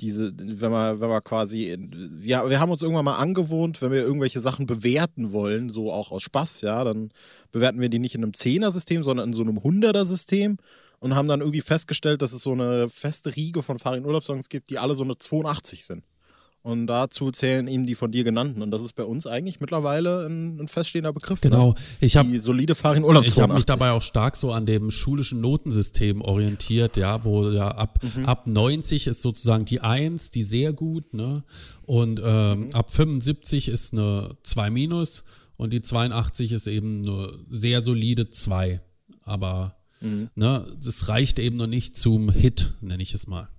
Diese, 0.01 0.33
wenn 0.37 0.71
wir, 0.71 0.99
wenn 0.99 1.09
wir 1.09 1.21
quasi, 1.21 1.77
wir, 1.79 2.49
wir 2.49 2.59
haben 2.59 2.71
uns 2.71 2.81
irgendwann 2.81 3.05
mal 3.05 3.15
angewohnt, 3.15 3.81
wenn 3.81 3.91
wir 3.91 4.01
irgendwelche 4.01 4.39
Sachen 4.39 4.65
bewerten 4.65 5.31
wollen, 5.31 5.69
so 5.69 5.91
auch 5.91 6.11
aus 6.11 6.23
Spaß, 6.23 6.61
ja, 6.61 6.83
dann 6.83 7.11
bewerten 7.51 7.79
wir 7.79 7.89
die 7.89 7.99
nicht 7.99 8.15
in 8.15 8.23
einem 8.23 8.33
Zehner-System, 8.33 9.03
sondern 9.03 9.29
in 9.29 9.33
so 9.33 9.41
einem 9.41 9.63
Hunderter-System 9.63 10.57
und 10.99 11.15
haben 11.15 11.27
dann 11.27 11.41
irgendwie 11.41 11.61
festgestellt, 11.61 12.21
dass 12.21 12.33
es 12.33 12.43
so 12.43 12.51
eine 12.51 12.89
feste 12.89 13.35
Riege 13.35 13.61
von 13.61 13.79
Farin 13.79 14.05
Urlaubssongs 14.05 14.49
gibt, 14.49 14.69
die 14.69 14.79
alle 14.79 14.95
so 14.95 15.03
eine 15.03 15.17
82 15.17 15.85
sind. 15.85 16.03
Und 16.65 16.87
dazu 16.87 17.29
zählen 17.29 17.67
eben 17.67 17.85
die 17.85 17.93
von 17.93 18.11
dir 18.11 18.23
genannten. 18.23 18.63
Und 18.63 18.71
das 18.71 18.81
ist 18.81 18.93
bei 18.93 19.03
uns 19.03 19.27
eigentlich 19.27 19.59
mittlerweile 19.59 20.25
ein, 20.25 20.59
ein 20.59 20.67
feststehender 20.67 21.13
Begriff. 21.13 21.43
Ne? 21.43 21.51
Genau. 21.51 21.67
Ne? 21.69 21.75
Ich 21.99 22.17
habe 22.17 22.39
solide 22.39 22.73
Farin 22.73 23.03
Urlaub. 23.03 23.23
Ich 23.23 23.39
habe 23.39 23.53
mich 23.53 23.67
dabei 23.67 23.91
auch 23.91 24.01
stark 24.01 24.35
so 24.35 24.51
an 24.51 24.65
dem 24.65 24.89
schulischen 24.89 25.41
Notensystem 25.41 26.21
orientiert, 26.21 26.97
ja, 26.97 27.23
wo 27.23 27.51
ja 27.51 27.67
ab, 27.67 27.99
mhm. 28.01 28.25
ab 28.25 28.47
90 28.47 29.05
ist 29.05 29.21
sozusagen 29.21 29.65
die 29.65 29.81
1, 29.81 30.31
die 30.31 30.41
sehr 30.41 30.73
gut, 30.73 31.13
ne? 31.13 31.43
Und 31.83 32.19
ähm, 32.25 32.61
mhm. 32.61 32.71
ab 32.71 32.89
75 32.89 33.67
ist 33.67 33.93
eine 33.93 34.35
2 34.41 34.71
minus 34.71 35.23
und 35.57 35.71
die 35.71 35.83
82 35.83 36.51
ist 36.51 36.65
eben 36.65 37.03
eine 37.03 37.33
sehr 37.47 37.81
solide 37.81 38.31
2. 38.31 38.81
Aber 39.21 39.75
mhm. 40.01 40.29
ne, 40.33 40.65
das 40.83 41.09
reicht 41.09 41.37
eben 41.37 41.57
noch 41.57 41.67
nicht 41.67 41.95
zum 41.95 42.31
Hit, 42.31 42.73
nenne 42.81 43.03
ich 43.03 43.13
es 43.13 43.27
mal. 43.27 43.49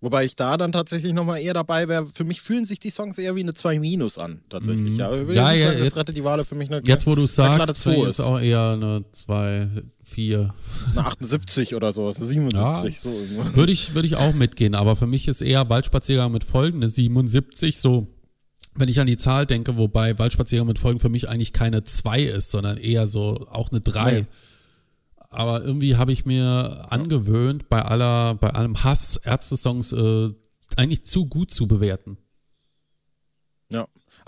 Wobei 0.00 0.24
ich 0.24 0.36
da 0.36 0.56
dann 0.56 0.70
tatsächlich 0.70 1.12
nochmal 1.12 1.40
eher 1.40 1.54
dabei 1.54 1.88
wäre. 1.88 2.06
Für 2.06 2.22
mich 2.22 2.40
fühlen 2.40 2.64
sich 2.64 2.78
die 2.78 2.90
Songs 2.90 3.18
eher 3.18 3.34
wie 3.34 3.40
eine 3.40 3.54
2 3.54 3.80
Minus 3.80 4.16
an, 4.16 4.42
tatsächlich. 4.48 4.92
Mhm. 4.92 4.98
Ja, 4.98 5.12
ja, 5.12 5.52
ja, 5.52 5.68
sagen, 5.70 5.84
das 5.84 5.96
rettet 5.96 6.16
die 6.16 6.22
Wale 6.22 6.44
für 6.44 6.54
mich 6.54 6.70
eine 6.70 6.82
Jetzt, 6.86 7.08
wo 7.08 7.16
du 7.16 7.26
sagst, 7.26 7.68
ist. 7.68 7.86
ist 7.86 8.20
auch 8.20 8.38
eher 8.38 8.74
eine 8.74 9.04
2, 9.10 9.68
4. 10.04 10.54
Eine 10.92 11.06
78 11.06 11.74
oder 11.74 11.90
sowas, 11.90 12.18
eine 12.18 12.26
77. 12.26 12.94
Ja, 12.94 13.00
so 13.00 13.10
würde 13.54 13.72
ich, 13.72 13.94
würde 13.94 14.06
ich 14.06 14.14
auch 14.14 14.34
mitgehen, 14.34 14.76
aber 14.76 14.94
für 14.94 15.08
mich 15.08 15.26
ist 15.26 15.40
eher 15.40 15.68
Waldspaziergang 15.68 16.30
mit 16.30 16.44
Folgen 16.44 16.78
eine 16.78 16.88
77 16.88 17.78
so. 17.78 18.06
Wenn 18.76 18.88
ich 18.88 19.00
an 19.00 19.08
die 19.08 19.16
Zahl 19.16 19.46
denke, 19.46 19.76
wobei 19.76 20.16
Waldspaziergang 20.20 20.68
mit 20.68 20.78
Folgen 20.78 21.00
für 21.00 21.08
mich 21.08 21.28
eigentlich 21.28 21.52
keine 21.52 21.82
2 21.82 22.22
ist, 22.22 22.52
sondern 22.52 22.76
eher 22.76 23.08
so 23.08 23.48
auch 23.50 23.72
eine 23.72 23.80
3. 23.80 24.26
Aber 25.30 25.62
irgendwie 25.62 25.96
habe 25.96 26.12
ich 26.12 26.24
mir 26.24 26.86
angewöhnt, 26.90 27.68
bei 27.68 27.82
aller, 27.82 28.34
bei 28.34 28.50
allem 28.50 28.82
Hass 28.82 29.16
Ärzte-Songs 29.16 29.92
äh, 29.92 30.30
eigentlich 30.76 31.04
zu 31.04 31.26
gut 31.26 31.50
zu 31.50 31.66
bewerten. 31.66 32.18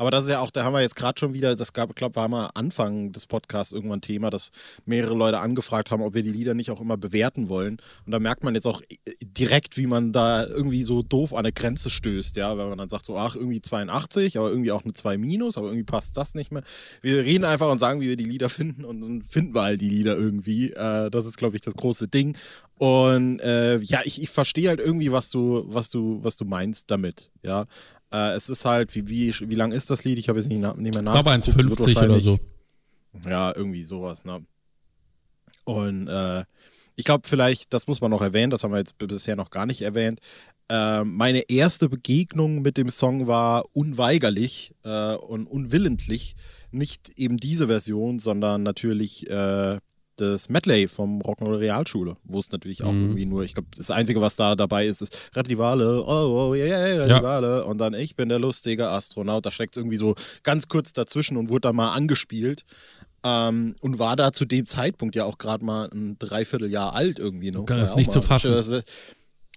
Aber 0.01 0.11
das 0.11 0.25
ist 0.25 0.31
ja 0.31 0.41
auch, 0.41 0.51
da 0.51 0.65
haben 0.65 0.73
wir 0.73 0.81
jetzt 0.81 0.97
gerade 0.97 1.21
schon 1.21 1.35
wieder, 1.35 1.55
das 1.55 1.75
gab, 1.75 1.95
glaube 1.95 2.17
war 2.17 2.27
mal 2.27 2.49
Anfang 2.55 3.13
des 3.13 3.27
Podcasts 3.27 3.71
irgendwann 3.71 4.01
Thema, 4.01 4.31
dass 4.31 4.51
mehrere 4.87 5.15
Leute 5.15 5.41
angefragt 5.41 5.91
haben, 5.91 6.03
ob 6.03 6.15
wir 6.15 6.23
die 6.23 6.33
Lieder 6.33 6.55
nicht 6.55 6.71
auch 6.71 6.81
immer 6.81 6.97
bewerten 6.97 7.51
wollen. 7.51 7.77
Und 8.07 8.13
da 8.13 8.19
merkt 8.19 8.43
man 8.43 8.55
jetzt 8.55 8.67
auch 8.67 8.81
äh, 8.89 8.97
direkt, 9.21 9.77
wie 9.77 9.87
man 9.87 10.11
da 10.11 10.47
irgendwie 10.47 10.85
so 10.85 11.03
doof 11.03 11.35
an 11.35 11.41
eine 11.41 11.53
Grenze 11.53 11.91
stößt, 11.91 12.37
ja, 12.37 12.57
wenn 12.57 12.71
man 12.71 12.79
dann 12.79 12.89
sagt 12.89 13.05
so, 13.05 13.19
ach, 13.19 13.37
irgendwie 13.37 13.61
82, 13.61 14.39
aber 14.39 14.49
irgendwie 14.49 14.73
auch 14.73 14.85
eine 14.85 14.95
2 14.95 15.19
minus, 15.19 15.59
aber 15.59 15.67
irgendwie 15.67 15.85
passt 15.85 16.17
das 16.17 16.35
nicht 16.35 16.51
mehr. 16.51 16.63
Wir 17.03 17.23
reden 17.23 17.45
einfach 17.45 17.71
und 17.71 17.79
sagen, 17.79 18.01
wie 18.01 18.09
wir 18.09 18.17
die 18.17 18.25
Lieder 18.25 18.49
finden 18.49 18.87
und 18.87 19.03
dann 19.03 19.21
finden 19.21 19.55
wir 19.55 19.65
halt 19.65 19.83
die 19.83 19.91
Lieder 19.91 20.17
irgendwie. 20.17 20.71
Äh, 20.73 21.11
das 21.11 21.27
ist, 21.27 21.37
glaube 21.37 21.57
ich, 21.57 21.61
das 21.61 21.75
große 21.75 22.09
Ding. 22.09 22.39
Und 22.79 23.41
äh, 23.41 23.77
ja, 23.81 24.01
ich, 24.05 24.23
ich 24.23 24.31
verstehe 24.31 24.71
halt 24.71 24.81
irgendwie, 24.81 25.13
was 25.13 25.29
du, 25.29 25.65
was 25.67 25.91
du, 25.91 26.21
was 26.23 26.37
du 26.37 26.47
meinst 26.47 26.91
damit, 26.91 27.31
ja. 27.43 27.67
Äh, 28.13 28.33
es 28.33 28.49
ist 28.49 28.65
halt, 28.65 28.95
wie, 28.95 29.09
wie, 29.09 29.35
wie 29.49 29.55
lang 29.55 29.73
ist 29.73 29.91
das 29.91 30.05
Lied? 30.05 30.19
Ich 30.19 30.29
habe 30.29 30.39
jetzt 30.39 30.49
nicht, 30.49 30.61
nicht 30.77 30.95
mehr 30.95 31.03
nach. 31.03 31.15
Ich 31.15 31.23
glaube 31.23 31.31
1,50 31.31 32.05
oder 32.05 32.21
so. 32.21 32.39
Ja, 33.29 33.55
irgendwie 33.55 33.85
sowas, 33.85 34.25
ne? 34.25 34.45
Und 35.65 36.09
äh, 36.09 36.45
ich 36.97 37.05
glaube, 37.05 37.27
vielleicht, 37.27 37.73
das 37.73 37.87
muss 37.87 38.01
man 38.01 38.11
noch 38.11 38.23
erwähnen, 38.23 38.51
das 38.51 38.65
haben 38.65 38.73
wir 38.73 38.79
jetzt 38.79 38.99
bisher 38.99 39.37
noch 39.37 39.51
gar 39.51 39.67
nicht 39.67 39.83
erwähnt. 39.83 40.21
Äh, 40.69 41.05
meine 41.05 41.49
erste 41.49 41.89
Begegnung 41.89 42.63
mit 42.63 42.77
dem 42.77 42.91
Song 42.91 43.27
war 43.27 43.65
unweigerlich 43.73 44.73
äh, 44.85 45.15
und 45.15 45.47
unwillentlich. 45.47 46.37
Nicht 46.71 47.11
eben 47.17 47.39
diese 47.39 47.67
Version, 47.67 48.19
sondern 48.21 48.63
natürlich 48.63 49.29
äh, 49.29 49.79
das 50.21 50.49
Medley 50.49 50.89
vom 50.89 51.21
Rock'n'Roll 51.21 51.59
Realschule, 51.59 52.17
wo 52.25 52.39
es 52.39 52.51
natürlich 52.53 52.83
auch 52.83 52.93
mhm. 52.93 53.03
irgendwie 53.03 53.27
nur, 53.27 53.43
ich 53.43 53.55
glaube, 53.55 53.69
das 53.77 53.91
Einzige, 53.91 54.21
was 54.21 54.37
da 54.37 54.57
dabei 54.57 54.87
ist, 54.87 55.03
ist 55.03 55.17
Radivale, 55.35 56.05
oh, 56.05 56.51
oh, 56.51 56.55
yeah, 56.55 56.67
yeah, 56.67 57.01
Radivale 57.01 57.59
ja. 57.59 57.63
und 57.63 57.79
dann 57.79 57.95
ich 57.95 58.17
bin 58.17 58.29
der 58.29 58.39
lustige 58.39 58.89
Astronaut. 58.89 59.47
Da 59.47 59.51
steckt 59.51 59.77
es 59.77 59.81
irgendwie 59.81 59.97
so 59.97 60.15
ganz 60.43 60.69
kurz 60.69 60.93
dazwischen 60.93 61.37
und 61.37 61.51
wurde 61.51 61.63
da 61.63 61.73
mal 61.73 61.93
angespielt. 61.93 62.65
Ähm, 63.23 63.77
und 63.81 63.99
war 63.99 64.17
da 64.17 64.33
zu 64.33 64.47
dem 64.47 64.65
Zeitpunkt 64.65 65.15
ja 65.15 65.27
auch 65.27 65.37
gerade 65.37 65.63
mal 65.63 65.91
ein 65.93 66.19
Dreivierteljahr 66.19 66.95
alt 66.95 67.19
irgendwie 67.19 67.51
noch. 67.51 67.67
Kann 67.67 67.79
es 67.79 67.95
nicht 67.95 68.11
zu 68.11 68.23
fassen. 68.23 68.53
Das, 68.53 68.83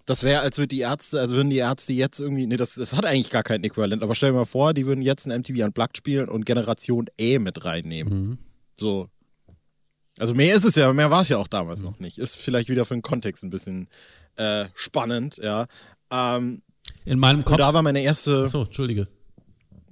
das 0.06 0.24
wäre, 0.24 0.42
als 0.42 0.58
würden 0.58 0.70
die 0.70 0.82
Ärzte, 0.82 1.20
also 1.20 1.36
würden 1.36 1.50
die 1.50 1.58
Ärzte 1.58 1.94
jetzt 1.94 2.20
irgendwie, 2.20 2.46
nee, 2.46 2.58
das, 2.58 2.76
das 2.76 2.96
hat 2.96 3.06
eigentlich 3.06 3.30
gar 3.30 3.44
kein 3.44 3.64
Äquivalent, 3.64 4.04
aber 4.04 4.16
stell 4.16 4.32
dir 4.32 4.38
mal 4.38 4.46
vor, 4.46 4.74
die 4.74 4.86
würden 4.86 5.02
jetzt 5.02 5.26
ein 5.26 5.40
MTV 5.40 5.66
Unplugged 5.66 5.98
spielen 5.98 6.30
und 6.30 6.46
Generation 6.46 7.06
E 7.18 7.40
mit 7.40 7.64
reinnehmen. 7.64 8.14
Mhm. 8.14 8.38
So, 8.76 9.08
also 10.20 10.34
mehr 10.34 10.56
ist 10.56 10.66
es 10.66 10.76
ja, 10.76 10.92
mehr 10.94 11.12
war 11.12 11.22
es 11.22 11.30
ja 11.30 11.38
auch 11.38 11.48
damals 11.48 11.80
mhm. 11.80 11.86
noch 11.86 12.00
nicht. 12.00 12.18
Ist 12.18 12.36
vielleicht 12.36 12.70
wieder 12.70 12.86
für 12.86 12.94
den 12.94 13.02
Kontext 13.02 13.44
ein 13.44 13.50
bisschen 13.50 13.88
äh, 14.36 14.66
spannend, 14.76 15.38
ja. 15.38 15.68
Ähm, 16.12 16.62
in 17.06 17.20
meinem 17.20 17.44
Kopf. 17.44 17.58
Da 17.58 17.74
war 17.74 17.82
meine 17.82 18.02
erste. 18.02 18.44
Achso, 18.44 18.64
Entschuldige. 18.64 19.08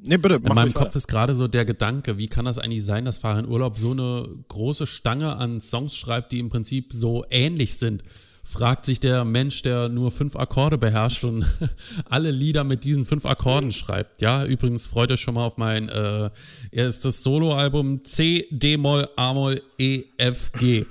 Nee, 0.04 0.18
bitte. 0.18 0.36
In 0.36 0.44
meinem 0.44 0.74
Kopf 0.74 0.88
weiter. 0.88 0.96
ist 0.96 1.08
gerade 1.08 1.34
so 1.36 1.48
der 1.48 1.66
Gedanke, 1.66 2.18
wie 2.18 2.28
kann 2.28 2.46
das 2.46 2.58
eigentlich 2.58 2.84
sein, 2.84 3.06
dass 3.06 3.18
Farin 3.20 3.48
Urlaub 3.48 3.78
so 3.78 3.92
eine 3.92 4.28
große 4.48 4.88
Stange 4.88 5.36
an 5.36 5.62
Songs 5.62 5.96
schreibt, 5.96 6.32
die 6.32 6.40
im 6.40 6.50
Prinzip 6.50 6.92
so 6.92 7.24
ähnlich 7.30 7.78
sind? 7.78 8.04
Fragt 8.52 8.86
sich 8.86 9.00
der 9.00 9.24
Mensch, 9.24 9.62
der 9.62 9.88
nur 9.88 10.12
fünf 10.12 10.36
Akkorde 10.36 10.78
beherrscht 10.78 11.24
und 11.24 11.46
alle 12.06 12.32
Lieder 12.32 12.64
mit 12.64 12.84
diesen 12.84 13.06
fünf 13.06 13.26
Akkorden 13.26 13.72
schreibt. 13.72 14.22
Ja, 14.22 14.44
übrigens 14.44 14.88
freut 14.88 15.12
euch 15.12 15.22
schon 15.22 15.36
mal 15.36 15.46
auf 15.46 15.58
mein 15.58 15.88
äh, 15.90 16.30
erstes 16.72 17.24
Soloalbum 17.24 18.04
C, 18.04 18.48
D-Moll, 18.52 19.08
A-Moll, 19.16 19.62
E, 19.78 20.04
F, 20.18 20.52
G. 20.52 20.86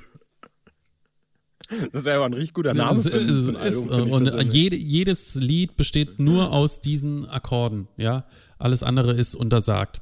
Das 1.92 2.04
wäre 2.04 2.16
aber 2.16 2.26
ein 2.26 2.34
richtig 2.34 2.54
guter 2.54 2.74
Name. 2.74 2.98
Ist, 2.98 3.08
für 3.10 3.18
ein, 3.18 3.28
für 3.28 3.64
ist, 3.64 3.90
Album, 3.90 4.10
und 4.10 4.52
jede, 4.52 4.76
jedes 4.76 5.34
Lied 5.36 5.76
besteht 5.76 6.18
nur 6.18 6.52
aus 6.52 6.80
diesen 6.80 7.28
Akkorden. 7.28 7.88
Ja, 7.96 8.24
alles 8.58 8.82
andere 8.82 9.12
ist 9.12 9.34
untersagt. 9.34 10.00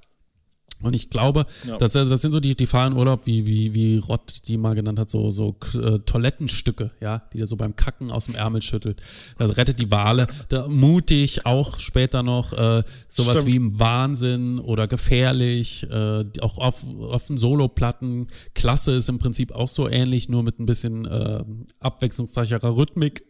Und 0.80 0.94
ich 0.94 1.10
glaube, 1.10 1.46
ja. 1.66 1.76
das, 1.76 1.92
das 1.92 2.08
sind 2.22 2.30
so 2.30 2.38
die, 2.38 2.54
die 2.54 2.66
fahren 2.66 2.92
Urlaub, 2.92 3.26
wie, 3.26 3.46
wie, 3.46 3.74
wie 3.74 3.98
Rott 3.98 4.46
die 4.46 4.56
mal 4.56 4.74
genannt 4.74 4.98
hat, 4.98 5.10
so, 5.10 5.30
so 5.32 5.56
äh, 5.74 5.98
Toilettenstücke, 5.98 6.92
ja, 7.00 7.22
die 7.32 7.40
er 7.40 7.46
so 7.48 7.56
beim 7.56 7.74
Kacken 7.74 8.12
aus 8.12 8.26
dem 8.26 8.36
Ärmel 8.36 8.62
schüttelt. 8.62 9.02
Das 9.38 9.56
rettet 9.56 9.80
die 9.80 9.90
Wale. 9.90 10.28
Da, 10.48 10.68
mutig, 10.68 11.46
auch 11.46 11.80
später 11.80 12.22
noch 12.22 12.52
äh, 12.52 12.84
sowas 13.08 13.38
Stimmt. 13.38 13.46
wie 13.46 13.56
im 13.56 13.80
Wahnsinn 13.80 14.60
oder 14.60 14.86
gefährlich, 14.86 15.84
äh, 15.90 16.24
auch 16.40 16.58
auf, 16.58 16.84
auf 17.00 17.26
den 17.26 17.38
Soloplatten. 17.38 18.28
Klasse 18.54 18.92
ist 18.92 19.08
im 19.08 19.18
Prinzip 19.18 19.52
auch 19.52 19.68
so 19.68 19.88
ähnlich, 19.88 20.28
nur 20.28 20.44
mit 20.44 20.60
ein 20.60 20.66
bisschen 20.66 21.06
äh, 21.06 21.44
abwechslungsreicherer 21.80 22.76
Rhythmik. 22.76 23.24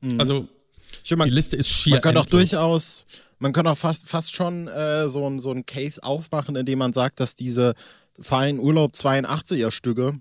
Mhm. 0.00 0.20
Also, 0.20 0.48
ich 1.04 1.14
meine, 1.16 1.30
die 1.30 1.34
Liste 1.34 1.56
ist 1.56 1.68
schier. 1.68 1.94
Man 1.94 2.02
kann 2.02 2.16
endlos. 2.16 2.26
auch 2.26 2.30
durchaus 2.30 3.04
man 3.44 3.52
kann 3.52 3.66
auch 3.66 3.76
fast, 3.76 4.08
fast 4.08 4.34
schon 4.34 4.68
äh, 4.68 5.06
so, 5.06 5.28
ein, 5.28 5.38
so 5.38 5.50
ein 5.50 5.66
Case 5.66 6.02
aufmachen, 6.02 6.56
indem 6.56 6.78
man 6.78 6.94
sagt, 6.94 7.20
dass 7.20 7.34
diese 7.34 7.74
feinen 8.18 8.58
Urlaub 8.58 8.92
82er 8.92 9.70
Stücke 9.70 10.14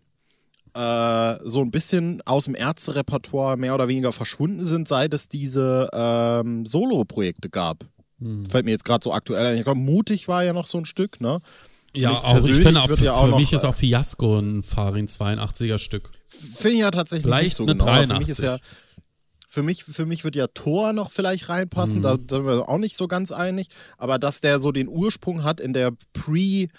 äh, 0.73 1.35
so 1.45 1.61
ein 1.61 1.71
bisschen 1.71 2.21
aus 2.25 2.45
dem 2.45 2.55
Ärzterepertoire 2.55 3.55
mehr 3.55 3.75
oder 3.75 3.87
weniger 3.87 4.11
verschwunden 4.11 4.65
sind, 4.65 4.89
seit 4.89 5.13
es 5.13 5.29
diese 5.29 5.87
ähm, 5.93 6.65
Solo-Projekte 6.65 7.49
gab. 7.49 7.85
Hm. 8.19 8.49
Fällt 8.49 8.65
mir 8.65 8.71
jetzt 8.71 8.83
gerade 8.83 9.01
so 9.01 9.13
aktuell 9.13 9.45
ein. 9.45 9.57
Ich 9.57 9.63
glaube, 9.63 9.79
mutig 9.79 10.27
war 10.27 10.43
ja 10.43 10.51
noch 10.51 10.65
so 10.65 10.79
ein 10.79 10.85
Stück, 10.85 11.21
ne? 11.21 11.39
Ja, 11.95 12.11
auch, 12.11 12.45
ich 12.45 12.57
finde 12.57 12.81
auch, 12.81 12.89
für, 12.89 13.05
ja 13.05 13.13
auch 13.13 13.23
für 13.23 13.29
noch, 13.29 13.39
mich 13.39 13.53
ist 13.53 13.63
auch 13.63 13.75
Fiasco 13.75 14.37
ein 14.37 14.63
Farin 14.63 15.07
82er 15.07 15.77
Stück. 15.77 16.09
Finde 16.27 16.73
ich 16.73 16.79
ja 16.79 16.91
tatsächlich 16.91 17.23
Vielleicht 17.23 17.43
nicht 17.45 17.55
so 17.55 17.63
eine 17.63 17.73
genau. 17.73 17.85
83. 17.85 18.15
Für 18.15 18.19
mich 18.19 18.29
ist 18.29 18.41
ja 18.41 18.57
für 19.53 19.61
mich, 19.61 19.83
für 19.83 20.07
mich 20.07 20.23
wird 20.23 20.35
ja 20.35 20.47
Thor 20.47 20.93
noch 20.93 21.11
vielleicht 21.11 21.47
reinpassen, 21.47 21.99
mhm. 21.99 22.01
da 22.01 22.15
sind 22.17 22.45
wir 22.45 22.67
auch 22.67 22.79
nicht 22.79 22.97
so 22.97 23.07
ganz 23.07 23.31
einig, 23.31 23.67
aber 23.99 24.17
dass 24.17 24.41
der 24.41 24.59
so 24.59 24.71
den 24.71 24.87
Ursprung 24.87 25.43
hat 25.43 25.59
in 25.59 25.73
der 25.73 25.91
Pre- 26.13 26.69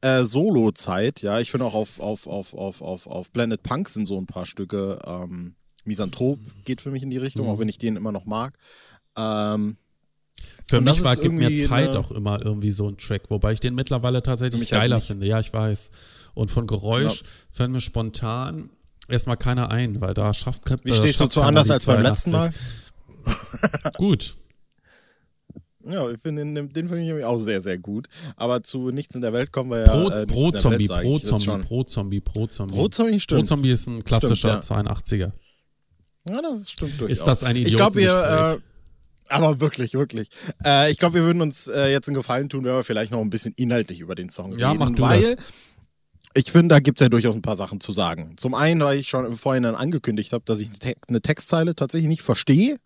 äh, 0.00 0.24
Solo-Zeit, 0.24 1.22
ja, 1.22 1.38
ich 1.38 1.52
finde 1.52 1.66
auch 1.66 1.74
auf, 1.74 2.00
auf, 2.00 2.26
auf, 2.26 2.52
auf, 2.52 2.82
auf, 2.82 3.06
auf 3.06 3.30
Blended 3.30 3.62
Punk 3.62 3.88
sind 3.88 4.06
so 4.06 4.18
ein 4.18 4.26
paar 4.26 4.46
Stücke. 4.46 5.00
Ähm, 5.06 5.54
Misanthrop 5.84 6.40
geht 6.64 6.80
für 6.80 6.90
mich 6.90 7.04
in 7.04 7.10
die 7.10 7.18
Richtung, 7.18 7.46
mhm. 7.46 7.52
auch 7.52 7.58
wenn 7.60 7.68
ich 7.68 7.78
den 7.78 7.94
immer 7.94 8.10
noch 8.10 8.26
mag. 8.26 8.58
Ähm, 9.16 9.76
für 10.64 10.80
mich 10.80 11.04
war 11.04 11.16
Gib 11.16 11.32
mir 11.32 11.56
Zeit 11.68 11.94
auch 11.94 12.10
immer 12.10 12.44
irgendwie 12.44 12.72
so 12.72 12.88
ein 12.88 12.98
Track, 12.98 13.30
wobei 13.30 13.52
ich 13.52 13.60
den 13.60 13.76
mittlerweile 13.76 14.22
tatsächlich 14.22 14.72
halt 14.72 14.82
geiler 14.82 14.96
halt 14.96 15.04
finde. 15.04 15.26
Ja, 15.28 15.38
ich 15.38 15.52
weiß. 15.52 15.92
Und 16.34 16.50
von 16.50 16.66
Geräusch 16.66 17.22
ja. 17.22 17.28
fällt 17.52 17.70
mir 17.70 17.80
spontan 17.80 18.70
erstmal 19.08 19.36
keiner 19.36 19.70
ein, 19.70 20.00
weil 20.00 20.14
da 20.14 20.32
schafft 20.34 20.62
Wie 20.84 20.94
stehst 20.94 21.20
du 21.20 21.26
zu 21.26 21.42
anders 21.42 21.70
als 21.70 21.86
beim 21.86 22.02
letzten 22.02 22.32
Mal? 22.32 22.50
gut. 23.96 24.36
Ja, 25.86 26.10
ich 26.10 26.18
finde 26.18 26.44
den, 26.44 26.72
den 26.72 26.88
finde 26.88 27.18
ich 27.18 27.24
auch 27.24 27.38
sehr, 27.38 27.60
sehr 27.60 27.78
gut. 27.78 28.08
Aber 28.36 28.62
zu 28.62 28.90
Nichts 28.90 29.14
in 29.14 29.20
der 29.20 29.32
Welt 29.32 29.52
kommen 29.52 29.70
wir 29.70 29.84
ja. 29.84 29.92
Pro, 29.92 30.08
äh, 30.08 30.26
pro 30.26 30.50
Zombie, 30.50 30.88
Welt, 30.88 31.02
pro 31.02 31.18
Zombie, 31.18 31.60
pro 31.60 31.84
Zombie, 31.84 32.20
pro 32.20 32.46
Zombie. 32.46 32.74
Pro 32.74 32.88
Zombie 32.88 33.20
stimmt. 33.20 33.40
Pro 33.40 33.46
Zombie 33.46 33.70
ist 33.70 33.86
ein 33.86 34.02
klassischer 34.02 34.62
stimmt, 34.62 34.86
ja. 34.86 34.94
82er. 34.94 35.32
Ja, 36.30 36.40
das 36.42 36.70
stimmt 36.70 37.00
durchaus. 37.00 37.18
Ist 37.18 37.26
das 37.26 37.44
ein 37.44 37.56
Idiot? 37.56 37.68
Ich 37.68 37.76
glaube, 37.76 37.96
wir. 37.96 38.60
Äh, 38.60 38.60
aber 39.28 39.60
wirklich, 39.60 39.94
wirklich. 39.94 40.28
Äh, 40.64 40.90
ich 40.90 40.98
glaube, 40.98 41.14
wir 41.16 41.22
würden 41.22 41.42
uns 41.42 41.66
äh, 41.66 41.90
jetzt 41.90 42.08
einen 42.08 42.16
Gefallen 42.16 42.48
tun, 42.48 42.64
wenn 42.64 42.74
wir 42.74 42.84
vielleicht 42.84 43.10
noch 43.10 43.20
ein 43.20 43.30
bisschen 43.30 43.52
inhaltlich 43.54 44.00
über 44.00 44.14
den 44.14 44.30
Song 44.30 44.58
ja, 44.58 44.70
reden. 44.70 44.80
Ja, 44.80 44.86
mach 44.86 44.90
du 44.90 45.02
weil 45.02 45.20
das 45.20 45.36
ich 46.34 46.50
finde, 46.50 46.74
da 46.74 46.80
gibt 46.80 47.00
es 47.00 47.04
ja 47.04 47.08
durchaus 47.08 47.34
ein 47.34 47.42
paar 47.42 47.56
Sachen 47.56 47.80
zu 47.80 47.92
sagen. 47.92 48.34
Zum 48.36 48.54
einen, 48.54 48.80
weil 48.80 48.98
ich 48.98 49.08
schon 49.08 49.32
vorhin 49.32 49.62
dann 49.62 49.76
angekündigt 49.76 50.32
habe, 50.32 50.44
dass 50.44 50.60
ich 50.60 50.70
eine 51.08 51.22
Textzeile 51.22 51.76
tatsächlich 51.76 52.08
nicht 52.08 52.22
verstehe. 52.22 52.78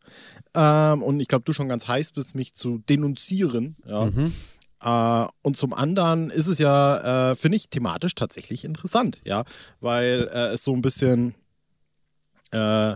Ähm, 0.55 1.02
und 1.02 1.19
ich 1.21 1.28
glaube, 1.28 1.45
du 1.45 1.52
schon 1.52 1.69
ganz 1.69 1.88
heiß 1.88 2.12
bist, 2.12 2.35
mich 2.35 2.55
zu 2.55 2.78
denunzieren. 2.88 3.76
Ja. 3.87 4.07
Mhm. 4.07 4.33
Äh, 4.83 5.26
und 5.43 5.57
zum 5.57 5.73
anderen 5.73 6.31
ist 6.31 6.47
es 6.47 6.59
ja, 6.59 7.31
äh, 7.31 7.37
finde 7.37 7.57
ich, 7.57 7.71
thematisch 7.71 8.14
tatsächlich 8.14 8.64
interessant, 8.64 9.19
ja, 9.25 9.45
weil 9.81 10.28
äh, 10.33 10.49
es 10.49 10.62
so 10.62 10.75
ein 10.75 10.83
bisschen 10.83 11.35
äh, 12.52 12.95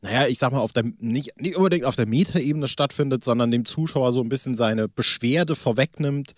naja, 0.00 0.26
ich 0.26 0.38
sag 0.38 0.52
mal, 0.52 0.60
auf 0.60 0.72
der, 0.72 0.84
nicht, 0.98 1.40
nicht 1.40 1.56
unbedingt 1.56 1.84
auf 1.84 1.96
der 1.96 2.06
Metaebene 2.06 2.68
stattfindet, 2.68 3.24
sondern 3.24 3.50
dem 3.50 3.64
Zuschauer 3.64 4.12
so 4.12 4.20
ein 4.20 4.28
bisschen 4.28 4.56
seine 4.56 4.88
Beschwerde 4.88 5.56
vorwegnimmt, 5.56 6.34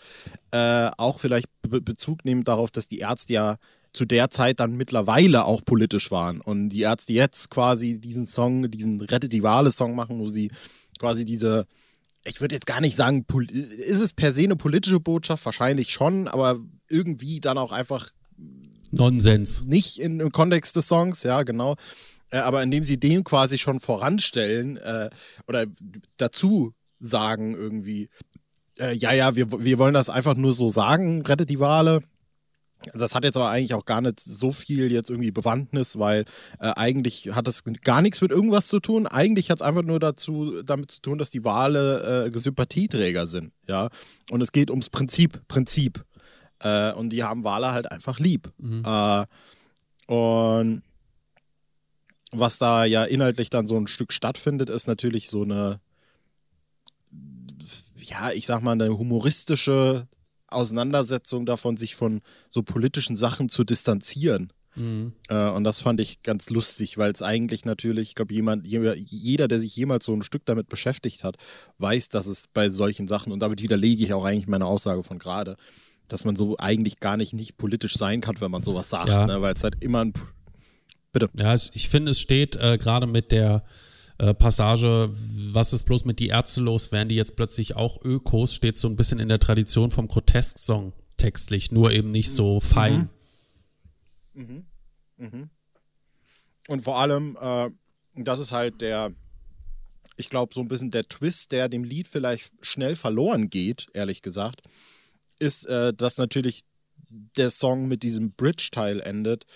äh, 0.51 0.91
auch 0.97 1.19
vielleicht 1.19 1.47
Be 1.63 1.81
Bezug 1.81 2.25
nehmend 2.25 2.49
darauf, 2.49 2.71
dass 2.71 2.87
die 2.87 3.01
Ärzte 3.01 3.35
ja 3.35 3.57
zu 3.93 4.07
der 4.07 4.31
Zeit 4.31 4.61
dann 4.61 4.77
mittlerweile 4.77 5.45
auch 5.45 5.65
politisch 5.65 6.11
waren 6.11 6.41
und 6.41 6.71
die 6.71 6.83
Ärzte 6.83 7.13
jetzt 7.13 7.51
quasi 7.51 7.99
diesen 7.99 8.25
Song, 8.25 8.71
diesen 8.71 9.01
Rettet 9.01 9.33
die 9.33 9.43
Wale-Song 9.43 9.95
machen, 9.95 10.21
wo 10.21 10.29
sie 10.29 10.51
quasi 10.99 11.25
diese, 11.25 11.67
ich 12.25 12.41
würde 12.41 12.55
jetzt 12.55 12.67
gar 12.67 12.81
nicht 12.81 12.97
sagen, 12.97 13.27
ist 13.51 14.01
es 14.01 14.13
per 14.13 14.33
se 14.33 14.43
eine 14.43 14.57
politische 14.57 15.01
Botschaft? 15.01 15.45
Wahrscheinlich 15.45 15.91
schon, 15.91 16.29
aber 16.29 16.61
irgendwie 16.89 17.41
dann 17.41 17.59
auch 17.59 17.73
einfach 17.73 18.11
Nonsens. 18.93 19.65
Nicht 19.65 19.99
in, 19.99 20.21
im 20.21 20.33
Kontext 20.33 20.77
des 20.77 20.89
Songs, 20.89 21.23
ja, 21.23 21.43
genau. 21.43 21.77
Äh, 22.31 22.39
aber 22.39 22.63
indem 22.63 22.85
sie 22.85 22.99
dem 22.99 23.25
quasi 23.25 23.59
schon 23.59 23.81
voranstellen 23.81 24.77
äh, 24.77 25.11
oder 25.47 25.67
dazu 26.17 26.75
sagen 26.99 27.55
irgendwie, 27.55 28.09
äh, 28.79 28.95
ja, 28.95 29.13
ja, 29.13 29.37
wir, 29.37 29.51
wir 29.65 29.79
wollen 29.79 29.95
das 29.95 30.11
einfach 30.11 30.35
nur 30.37 30.53
so 30.53 30.69
sagen, 30.69 31.23
rettet 31.23 31.51
die 31.51 31.61
Wale. 31.61 32.03
Das 32.95 33.15
hat 33.15 33.25
jetzt 33.25 33.37
aber 33.37 33.51
eigentlich 33.51 33.75
auch 33.75 33.85
gar 33.85 34.01
nicht 34.01 34.21
so 34.21 34.53
viel 34.53 34.91
jetzt 34.91 35.11
irgendwie 35.11 35.31
Bewandtnis, 35.31 35.99
weil 35.99 36.25
äh, 36.61 36.73
eigentlich 36.77 37.31
hat 37.33 37.47
das 37.47 37.63
gar 37.83 38.01
nichts 38.01 38.23
mit 38.23 38.31
irgendwas 38.31 38.69
zu 38.69 38.81
tun. 38.81 39.07
Eigentlich 39.07 39.51
hat 39.51 39.59
es 39.59 39.63
einfach 39.63 39.83
nur 39.83 40.01
dazu, 40.01 40.63
damit 40.63 40.91
zu 40.91 41.03
tun, 41.03 41.19
dass 41.19 41.29
die 41.31 41.45
Wale 41.45 42.31
äh, 42.35 42.39
Sympathieträger 42.39 43.27
sind, 43.27 43.53
ja. 43.69 43.91
Und 44.31 44.41
es 44.41 44.51
geht 44.51 44.71
ums 44.71 44.89
Prinzip, 44.89 45.47
Prinzip. 45.47 46.05
Äh, 46.61 46.93
und 46.93 47.11
die 47.11 47.23
haben 47.23 47.45
Wale 47.45 47.73
halt 47.73 47.91
einfach 47.91 48.19
lieb. 48.19 48.51
Mhm. 48.57 48.83
Äh, 48.87 49.27
und 50.07 50.83
was 52.33 52.59
da 52.59 52.85
ja 52.85 53.05
inhaltlich 53.05 53.51
dann 53.51 53.67
so 53.67 53.77
ein 53.77 53.87
Stück 53.87 54.13
stattfindet, 54.13 54.71
ist 54.71 54.87
natürlich 54.87 55.29
so 55.29 55.43
eine, 55.43 55.81
ja, 57.97 58.31
ich 58.31 58.47
sag 58.47 58.63
mal, 58.63 58.73
eine 58.73 58.97
humoristische 58.97 60.07
Auseinandersetzung 60.49 61.47
davon, 61.47 61.77
sich 61.77 61.95
von 61.95 62.23
so 62.49 62.63
politischen 62.63 63.17
Sachen 63.17 63.49
zu 63.49 63.65
distanzieren. 63.65 64.53
Mhm. 64.77 65.13
Äh, 65.29 65.49
und 65.49 65.65
das 65.65 65.81
fand 65.81 66.01
ich 66.01 66.23
ganz 66.23 66.51
lustig, 66.51 66.99
weil 66.99 67.13
es 67.13 67.23
eigentlich 67.23 67.65
natürlich, 67.65 68.11
ich 68.11 68.15
glaube, 68.15 68.35
jemand, 68.35 68.67
jeder, 68.67 69.49
der 69.49 69.61
sich 69.61 69.75
jemals 69.75 70.05
so 70.05 70.15
ein 70.15 70.23
Stück 70.23 70.45
damit 70.45 70.69
beschäftigt 70.69 71.25
hat, 71.25 71.37
weiß, 71.79 72.09
dass 72.09 72.27
es 72.27 72.47
bei 72.49 72.69
solchen 72.69 73.09
Sachen, 73.09 73.33
und 73.33 73.41
damit 73.41 73.63
widerlege 73.63 74.05
ich 74.05 74.13
auch 74.15 74.25
eigentlich 74.25 74.47
meine 74.47 74.67
Aussage 74.67 75.03
von 75.03 75.19
gerade, 75.19 75.57
dass 76.09 76.25
man 76.25 76.37
so 76.37 76.57
eigentlich 76.59 77.01
gar 77.01 77.17
nicht 77.17 77.33
nicht 77.33 77.57
politisch 77.57 77.97
sein 77.97 78.21
kann, 78.21 78.41
wenn 78.41 78.51
man 78.51 78.63
sowas 78.63 78.91
sagt, 78.91 79.09
ja. 79.09 79.27
ne? 79.27 79.43
weil 79.43 79.55
es 79.55 79.63
halt 79.63 79.77
immer 79.81 80.05
ein. 80.05 80.13
Bitte. 81.13 81.29
Ja, 81.39 81.55
ich 81.55 81.89
finde, 81.89 82.13
es 82.13 82.21
steht 82.21 82.57
äh, 82.57 82.79
gerade 82.79 83.07
mit 83.07 83.33
der 83.33 83.65
äh, 84.19 84.35
Passage, 84.35 85.11
was 85.13 85.73
ist 85.73 85.85
bloß 85.85 86.05
mit 86.05 86.21
die 86.21 86.29
Ärzte 86.29 86.61
los, 86.61 86.93
werden 86.93 87.09
die 87.09 87.15
jetzt 87.15 87.37
plötzlich 87.37 87.75
auch 87.75 88.05
Ökos, 88.05 88.55
steht 88.55 88.77
so 88.77 88.87
ein 88.87 88.97
bisschen 88.97 89.19
in 89.19 89.29
der 89.29 89.41
Tradition 89.41 89.91
vom 89.91 90.09
Grotesksong 90.09 90.93
textlich, 91.17 91.73
nur 91.73 91.91
eben 91.91 92.11
nicht 92.11 92.31
so 92.31 92.57
mhm. 92.57 92.61
fein. 92.61 93.09
Mhm. 94.35 94.67
Mhm. 95.17 95.51
Und 96.69 96.85
vor 96.85 96.99
allem, 96.99 97.37
äh, 97.41 97.71
das 98.15 98.41
ist 98.41 98.53
halt 98.53 98.81
der, 98.81 99.11
ich 100.17 100.31
glaube, 100.31 100.55
so 100.55 100.61
ein 100.61 100.69
bisschen 100.69 100.91
der 100.91 101.09
Twist, 101.09 101.51
der 101.53 101.69
dem 101.69 101.85
Lied 101.85 102.07
vielleicht 102.07 102.53
schnell 102.61 102.97
verloren 102.97 103.51
geht, 103.51 103.87
ehrlich 103.95 104.23
gesagt, 104.23 104.63
ist, 105.39 105.67
äh, 105.67 105.93
dass 105.93 106.19
natürlich 106.19 106.63
der 107.09 107.51
Song 107.51 107.89
mit 107.89 108.03
diesem 108.03 108.33
Bridge-Teil 108.33 109.01
endet. 109.01 109.47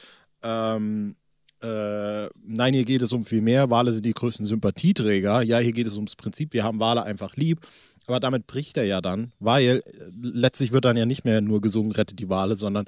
Ähm, 0.43 1.17
äh, 1.65 2.29
nein, 2.47 2.75
hier 2.75 2.85
geht 2.85 3.03
es 3.03 3.13
um 3.13 3.25
viel 3.25 3.41
mehr. 3.41 3.71
Wale 3.71 3.93
sind 3.93 4.05
die 4.05 4.13
größten 4.13 4.45
Sympathieträger. 4.45 5.43
Ja, 5.43 5.59
hier 5.59 5.73
geht 5.73 5.87
es 5.87 5.97
ums 5.97 6.15
Prinzip, 6.15 6.53
wir 6.53 6.63
haben 6.65 6.79
Wale 6.79 7.03
einfach 7.05 7.37
lieb. 7.37 7.61
Aber 8.07 8.21
damit 8.21 8.47
bricht 8.47 8.77
er 8.77 8.85
ja 8.85 9.01
dann, 9.01 9.33
weil 9.41 9.83
äh, 9.87 10.05
letztlich 10.21 10.73
wird 10.73 10.85
dann 10.85 10.97
ja 10.97 11.07
nicht 11.07 11.25
mehr 11.25 11.41
nur 11.41 11.61
gesungen, 11.61 11.93
rettet 11.93 12.19
die 12.19 12.29
Wale, 12.29 12.57
sondern 12.57 12.87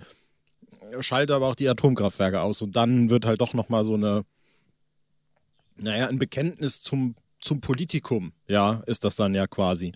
schaltet 1.00 1.34
aber 1.34 1.46
auch 1.46 1.54
die 1.54 1.68
Atomkraftwerke 1.68 2.40
aus. 2.42 2.60
Und 2.60 2.76
dann 2.76 3.08
wird 3.08 3.24
halt 3.24 3.40
doch 3.40 3.54
nochmal 3.54 3.84
so 3.84 3.94
eine, 3.94 4.24
naja, 5.76 6.08
ein 6.08 6.18
Bekenntnis 6.18 6.82
zum, 6.82 7.14
zum 7.40 7.60
Politikum, 7.60 8.32
ja, 8.46 8.82
ist 8.86 9.04
das 9.04 9.16
dann 9.16 9.34
ja 9.34 9.46
quasi. 9.46 9.92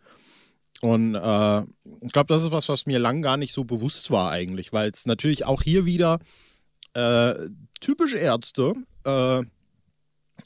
Und 0.80 1.14
äh, 1.14 1.60
ich 2.00 2.12
glaube, 2.12 2.28
das 2.28 2.42
ist 2.42 2.52
was, 2.52 2.70
was 2.70 2.86
mir 2.86 2.98
lang 2.98 3.20
gar 3.20 3.36
nicht 3.36 3.52
so 3.52 3.64
bewusst 3.64 4.10
war 4.10 4.30
eigentlich, 4.30 4.72
weil 4.72 4.90
es 4.90 5.04
natürlich 5.04 5.44
auch 5.44 5.62
hier 5.62 5.84
wieder 5.84 6.18
äh, 6.94 7.34
typisch 7.80 8.14
Ärzte 8.14 8.74
äh, 9.04 9.42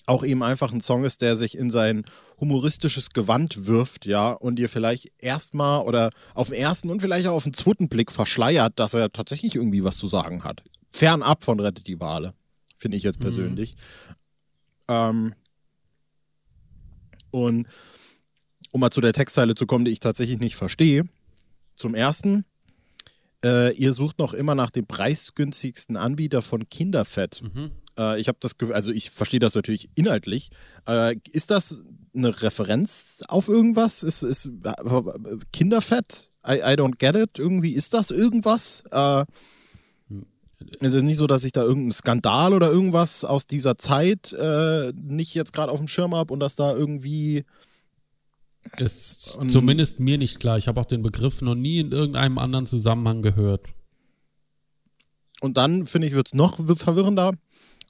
auch 0.06 0.24
eben 0.24 0.42
einfach 0.42 0.72
ein 0.72 0.80
Song 0.80 1.04
ist, 1.04 1.22
der 1.22 1.36
sich 1.36 1.56
in 1.56 1.70
sein 1.70 2.04
humoristisches 2.38 3.10
Gewand 3.10 3.66
wirft, 3.66 4.06
ja, 4.06 4.32
und 4.32 4.56
dir 4.56 4.68
vielleicht 4.68 5.12
erstmal 5.18 5.82
oder 5.82 6.10
auf 6.34 6.48
den 6.48 6.58
ersten 6.58 6.90
und 6.90 7.00
vielleicht 7.00 7.26
auch 7.26 7.34
auf 7.34 7.44
den 7.44 7.54
zweiten 7.54 7.88
Blick 7.88 8.10
verschleiert, 8.10 8.78
dass 8.78 8.94
er 8.94 9.12
tatsächlich 9.12 9.54
irgendwie 9.54 9.84
was 9.84 9.96
zu 9.96 10.08
sagen 10.08 10.44
hat. 10.44 10.62
Fernab 10.92 11.44
von 11.44 11.60
Rettet 11.60 11.86
die 11.86 12.00
Wale, 12.00 12.34
finde 12.76 12.96
ich 12.96 13.02
jetzt 13.02 13.20
mhm. 13.20 13.24
persönlich. 13.24 13.76
Mhm. 14.88 14.94
Ähm, 14.94 15.34
und 17.30 17.66
um 18.72 18.80
mal 18.80 18.90
zu 18.90 19.00
der 19.00 19.12
Textzeile 19.12 19.54
zu 19.54 19.66
kommen, 19.66 19.84
die 19.84 19.92
ich 19.92 20.00
tatsächlich 20.00 20.38
nicht 20.38 20.56
verstehe. 20.56 21.04
Zum 21.76 21.94
ersten, 21.94 22.44
äh, 23.44 23.72
ihr 23.74 23.92
sucht 23.92 24.18
noch 24.18 24.32
immer 24.32 24.54
nach 24.54 24.70
dem 24.70 24.86
preisgünstigsten 24.86 25.96
Anbieter 25.96 26.42
von 26.42 26.68
Kinderfett. 26.68 27.42
Mhm. 27.42 27.72
Äh, 27.98 28.18
ich 28.18 28.28
habe 28.28 28.38
das, 28.40 28.52
also 28.72 28.90
ich 28.90 29.10
verstehe 29.10 29.40
das 29.40 29.54
natürlich 29.54 29.90
inhaltlich. 29.94 30.50
Äh, 30.88 31.16
ist 31.30 31.50
das 31.50 31.84
eine 32.14 32.42
Referenz 32.42 33.22
auf 33.28 33.48
irgendwas? 33.48 34.02
Ist, 34.02 34.22
ist 34.22 34.46
äh, 34.46 34.72
Kinderfett? 35.52 36.30
I, 36.46 36.56
I, 36.56 36.74
don't 36.74 36.98
get 36.98 37.16
it. 37.16 37.38
Irgendwie 37.38 37.72
ist 37.72 37.94
das 37.94 38.10
irgendwas? 38.10 38.84
Äh, 38.90 39.24
es 40.80 40.94
ist 40.94 41.02
nicht 41.02 41.18
so, 41.18 41.26
dass 41.26 41.44
ich 41.44 41.52
da 41.52 41.62
irgendeinen 41.62 41.92
Skandal 41.92 42.54
oder 42.54 42.70
irgendwas 42.70 43.24
aus 43.24 43.46
dieser 43.46 43.76
Zeit 43.76 44.32
äh, 44.32 44.92
nicht 44.94 45.34
jetzt 45.34 45.52
gerade 45.52 45.70
auf 45.70 45.78
dem 45.78 45.88
Schirm 45.88 46.14
habe 46.14 46.32
und 46.32 46.40
dass 46.40 46.56
da 46.56 46.74
irgendwie 46.74 47.44
ist 48.78 49.36
und, 49.36 49.50
zumindest 49.50 50.00
mir 50.00 50.18
nicht 50.18 50.40
klar. 50.40 50.58
Ich 50.58 50.68
habe 50.68 50.80
auch 50.80 50.86
den 50.86 51.02
Begriff 51.02 51.42
noch 51.42 51.54
nie 51.54 51.80
in 51.80 51.92
irgendeinem 51.92 52.38
anderen 52.38 52.66
Zusammenhang 52.66 53.22
gehört. 53.22 53.66
Und 55.40 55.56
dann, 55.56 55.86
finde 55.86 56.08
ich, 56.08 56.14
wird 56.14 56.28
es 56.28 56.34
noch 56.34 56.56
verwirrender. 56.76 57.34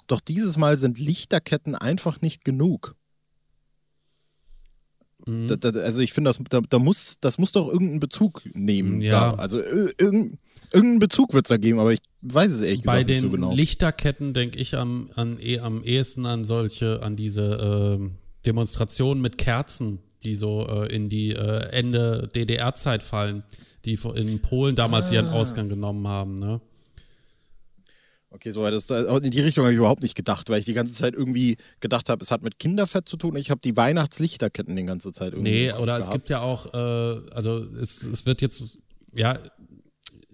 Doch 0.07 0.21
dieses 0.21 0.57
Mal 0.57 0.76
sind 0.76 0.99
Lichterketten 0.99 1.75
einfach 1.75 2.20
nicht 2.20 2.44
genug. 2.44 2.96
Mhm. 5.27 5.49
Da, 5.49 5.57
da, 5.57 5.81
also 5.81 6.03
ich 6.03 6.12
finde, 6.12 6.29
das, 6.31 6.40
da, 6.51 6.61
da, 6.61 6.79
muss, 6.79 7.16
das 7.20 7.38
muss 7.38 7.53
doch 7.53 7.68
irgendeinen 7.68 8.01
Bezug 8.01 8.42
nehmen. 8.55 9.01
Ja. 9.01 9.35
Also 9.35 9.61
irgendeinen 9.62 10.38
irgendeinen 10.75 10.99
Bezug 10.99 11.33
wird 11.33 11.46
es 11.46 11.49
da 11.49 11.57
geben, 11.57 11.79
aber 11.79 11.92
ich 11.92 12.01
weiß 12.22 12.51
es 12.51 12.61
ehrlich 12.61 12.83
gesagt 12.83 13.09
nicht 13.09 13.20
so 13.20 13.31
genau. 13.31 13.49
Bei 13.49 13.53
den 13.53 13.59
Lichterketten 13.59 14.35
denke 14.35 14.59
ich 14.59 14.77
am, 14.77 15.11
an, 15.14 15.38
eh, 15.40 15.61
am 15.61 15.85
ehesten 15.85 16.27
an 16.27 16.44
solche, 16.44 17.03
an 17.03 17.16
diese 17.16 18.01
äh, 18.01 18.11
Demonstrationen 18.44 19.22
mit 19.22 19.38
Kerzen, 19.38 20.01
die 20.25 20.35
so 20.35 20.67
äh, 20.67 20.95
in 20.95 21.09
die 21.09 21.31
äh, 21.31 21.69
Ende 21.71 22.29
DDR-Zeit 22.35 23.03
fallen, 23.03 23.45
die 23.85 23.99
in 24.15 24.41
Polen 24.43 24.75
damals 24.75 25.11
ah. 25.11 25.15
ihren 25.15 25.29
Ausgang 25.29 25.69
genommen 25.69 26.09
haben. 26.09 26.37
Ne? 26.37 26.61
Okay, 28.35 28.51
so 28.51 28.69
das, 28.69 28.91
in 28.91 29.31
die 29.31 29.41
Richtung 29.41 29.65
habe 29.65 29.73
ich 29.73 29.79
überhaupt 29.79 30.03
nicht 30.03 30.17
gedacht, 30.17 30.51
weil 30.51 30.59
ich 30.59 30.65
die 30.65 30.75
ganze 30.75 30.93
Zeit 30.93 31.15
irgendwie 31.15 31.57
gedacht 31.79 32.09
habe, 32.09 32.21
es 32.21 32.33
hat 32.33 32.43
mit 32.43 32.59
Kinderfett 32.59 33.09
zu 33.09 33.17
tun. 33.17 33.37
Ich 33.37 33.51
habe 33.51 33.61
die 33.63 33.77
Weihnachtslichterketten 33.77 34.75
die 34.75 34.83
ganze 34.85 35.13
Zeit 35.13 35.35
irgendwie. 35.35 35.53
Nee, 35.53 35.73
oder 35.73 35.99
gehabt. 35.99 36.03
es 36.03 36.11
gibt 36.11 36.31
ja 36.31 36.41
auch, 36.41 36.75
äh, 36.75 37.31
also 37.33 37.65
es, 37.81 38.03
es 38.03 38.27
wird 38.27 38.43
jetzt, 38.43 38.79
ja, 39.15 39.39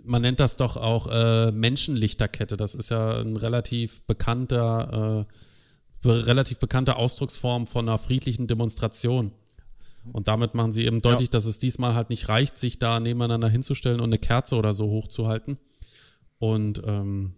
man 0.02 0.22
nennt 0.22 0.40
das 0.40 0.56
doch 0.56 0.78
auch 0.78 1.08
äh, 1.08 1.52
Menschenlichterkette. 1.52 2.56
Das 2.56 2.74
ist 2.74 2.90
ja 2.90 3.20
ein 3.20 3.36
relativ 3.36 4.00
bekannter, 4.06 5.26
äh, 6.04 6.08
relativ 6.08 6.58
bekannte 6.58 6.96
Ausdrucksform 6.96 7.66
von 7.66 7.86
einer 7.86 7.98
friedlichen 7.98 8.46
Demonstration. 8.46 9.32
Und 10.12 10.28
damit 10.28 10.54
machen 10.54 10.72
sie 10.72 10.84
eben 10.84 11.00
deutlich, 11.00 11.28
ja. 11.28 11.32
dass 11.32 11.44
es 11.44 11.58
diesmal 11.58 11.94
halt 11.94 12.10
nicht 12.10 12.28
reicht, 12.28 12.58
sich 12.58 12.78
da 12.78 13.00
nebeneinander 13.00 13.48
hinzustellen 13.48 14.00
und 14.00 14.10
eine 14.10 14.18
Kerze 14.18 14.56
oder 14.56 14.72
so 14.72 14.88
hochzuhalten. 14.88 15.58
Und 16.38 16.82
ähm, 16.86 17.34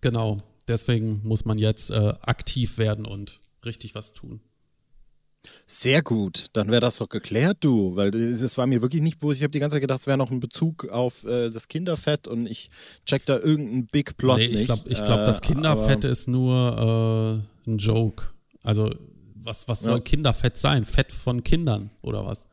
genau, 0.00 0.38
deswegen 0.68 1.20
muss 1.24 1.44
man 1.44 1.58
jetzt 1.58 1.90
äh, 1.90 2.14
aktiv 2.22 2.78
werden 2.78 3.06
und 3.06 3.40
richtig 3.64 3.94
was 3.94 4.12
tun. 4.12 4.40
Sehr 5.66 6.02
gut, 6.02 6.46
dann 6.52 6.68
wäre 6.68 6.80
das 6.80 6.98
doch 6.98 7.08
geklärt, 7.08 7.58
du, 7.60 7.96
weil 7.96 8.14
es 8.14 8.58
war 8.58 8.66
mir 8.66 8.80
wirklich 8.80 9.02
nicht 9.02 9.18
bewusst. 9.18 9.40
Ich 9.40 9.42
habe 9.42 9.50
die 9.50 9.58
ganze 9.58 9.74
Zeit 9.74 9.80
gedacht, 9.80 10.00
es 10.00 10.06
wäre 10.06 10.18
noch 10.18 10.30
ein 10.30 10.38
Bezug 10.38 10.88
auf 10.88 11.24
äh, 11.24 11.50
das 11.50 11.66
Kinderfett 11.66 12.28
und 12.28 12.46
ich 12.46 12.70
check 13.06 13.26
da 13.26 13.38
irgendeinen 13.38 13.86
Big 13.86 14.16
Plot 14.16 14.38
nee, 14.38 14.46
ich 14.46 14.64
glaube, 14.66 14.82
ich 14.88 15.02
glaub, 15.04 15.20
äh, 15.20 15.24
das 15.24 15.40
Kinderfett 15.40 16.04
ist 16.04 16.28
nur 16.28 17.42
äh, 17.66 17.70
ein 17.70 17.78
Joke. 17.78 18.26
Also 18.62 18.94
was, 19.44 19.68
was 19.68 19.80
soll 19.80 20.00
Kinderfett 20.00 20.56
sein? 20.56 20.84
Fett 20.84 21.12
von 21.12 21.42
Kindern 21.42 21.90
oder 22.02 22.24
was? 22.24 22.46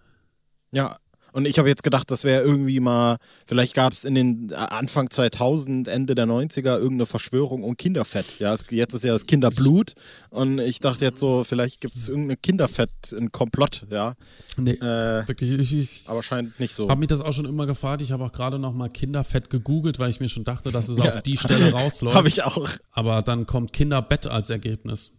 Ja, 0.71 0.99
und 1.31 1.45
ich 1.45 1.59
habe 1.59 1.69
jetzt 1.69 1.83
gedacht, 1.83 2.09
das 2.09 2.23
wäre 2.23 2.43
irgendwie 2.43 2.79
mal, 2.79 3.17
vielleicht 3.45 3.75
gab 3.75 3.93
es 3.93 4.03
in 4.03 4.15
den 4.15 4.49
äh, 4.51 4.55
Anfang 4.55 5.09
2000, 5.09 5.87
Ende 5.87 6.15
der 6.15 6.25
90er 6.25 6.77
irgendeine 6.77 7.05
Verschwörung 7.05 7.63
um 7.63 7.77
Kinderfett. 7.77 8.39
Ja, 8.39 8.53
es, 8.53 8.65
jetzt 8.69 8.93
ist 8.93 9.03
ja 9.03 9.13
das 9.13 9.25
Kinderblut 9.25 9.93
und 10.29 10.59
ich 10.59 10.79
dachte 10.79 11.05
jetzt 11.05 11.19
so, 11.19 11.43
vielleicht 11.43 11.81
gibt 11.81 11.95
es 11.95 12.09
irgendeine 12.09 12.37
Kinderfett, 12.37 12.89
ein 13.17 13.31
Komplott, 13.31 13.85
ja. 13.91 14.13
Nee, 14.57 14.71
äh, 14.71 15.27
wirklich, 15.27 15.51
ich, 15.53 15.73
ich 15.73 16.03
aber 16.09 16.23
scheint 16.23 16.59
nicht 16.59 16.73
so. 16.73 16.89
Habe 16.89 16.99
mich 16.99 17.09
das 17.09 17.21
auch 17.21 17.33
schon 17.33 17.45
immer 17.45 17.65
gefragt. 17.65 18.01
Ich 18.01 18.11
habe 18.11 18.25
auch 18.25 18.31
gerade 18.31 18.59
noch 18.59 18.73
mal 18.73 18.89
Kinderfett 18.89 19.49
gegoogelt, 19.49 19.99
weil 19.99 20.09
ich 20.09 20.19
mir 20.19 20.29
schon 20.29 20.43
dachte, 20.43 20.71
dass 20.71 20.89
es 20.89 20.97
ja. 20.97 21.05
auf 21.09 21.21
die 21.21 21.37
Stelle 21.37 21.71
rausläuft. 21.71 22.15
habe 22.17 22.27
ich 22.27 22.43
auch. 22.43 22.69
Aber 22.91 23.21
dann 23.21 23.45
kommt 23.45 23.73
Kinderbett 23.73 24.27
als 24.27 24.49
Ergebnis. 24.49 25.18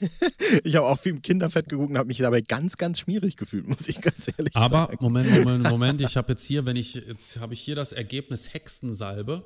ich 0.64 0.76
habe 0.76 0.86
auch 0.86 0.98
viel 0.98 1.12
im 1.12 1.22
Kinderfett 1.22 1.68
geguckt 1.68 1.90
und 1.90 1.98
habe 1.98 2.08
mich 2.08 2.18
dabei 2.18 2.40
ganz, 2.40 2.76
ganz 2.76 3.00
schmierig 3.00 3.36
gefühlt, 3.36 3.66
muss 3.68 3.88
ich 3.88 4.00
ganz 4.00 4.28
ehrlich 4.36 4.54
Aber, 4.54 4.78
sagen. 4.78 4.94
Aber 4.94 5.02
Moment, 5.02 5.30
Moment, 5.30 5.62
Moment. 5.70 6.00
Ich 6.00 6.16
habe 6.16 6.32
jetzt 6.32 6.44
hier, 6.44 6.66
wenn 6.66 6.76
ich, 6.76 6.94
jetzt 6.94 7.40
habe 7.40 7.54
ich 7.54 7.60
hier 7.60 7.74
das 7.74 7.92
Ergebnis 7.92 8.52
Hexensalbe. 8.52 9.44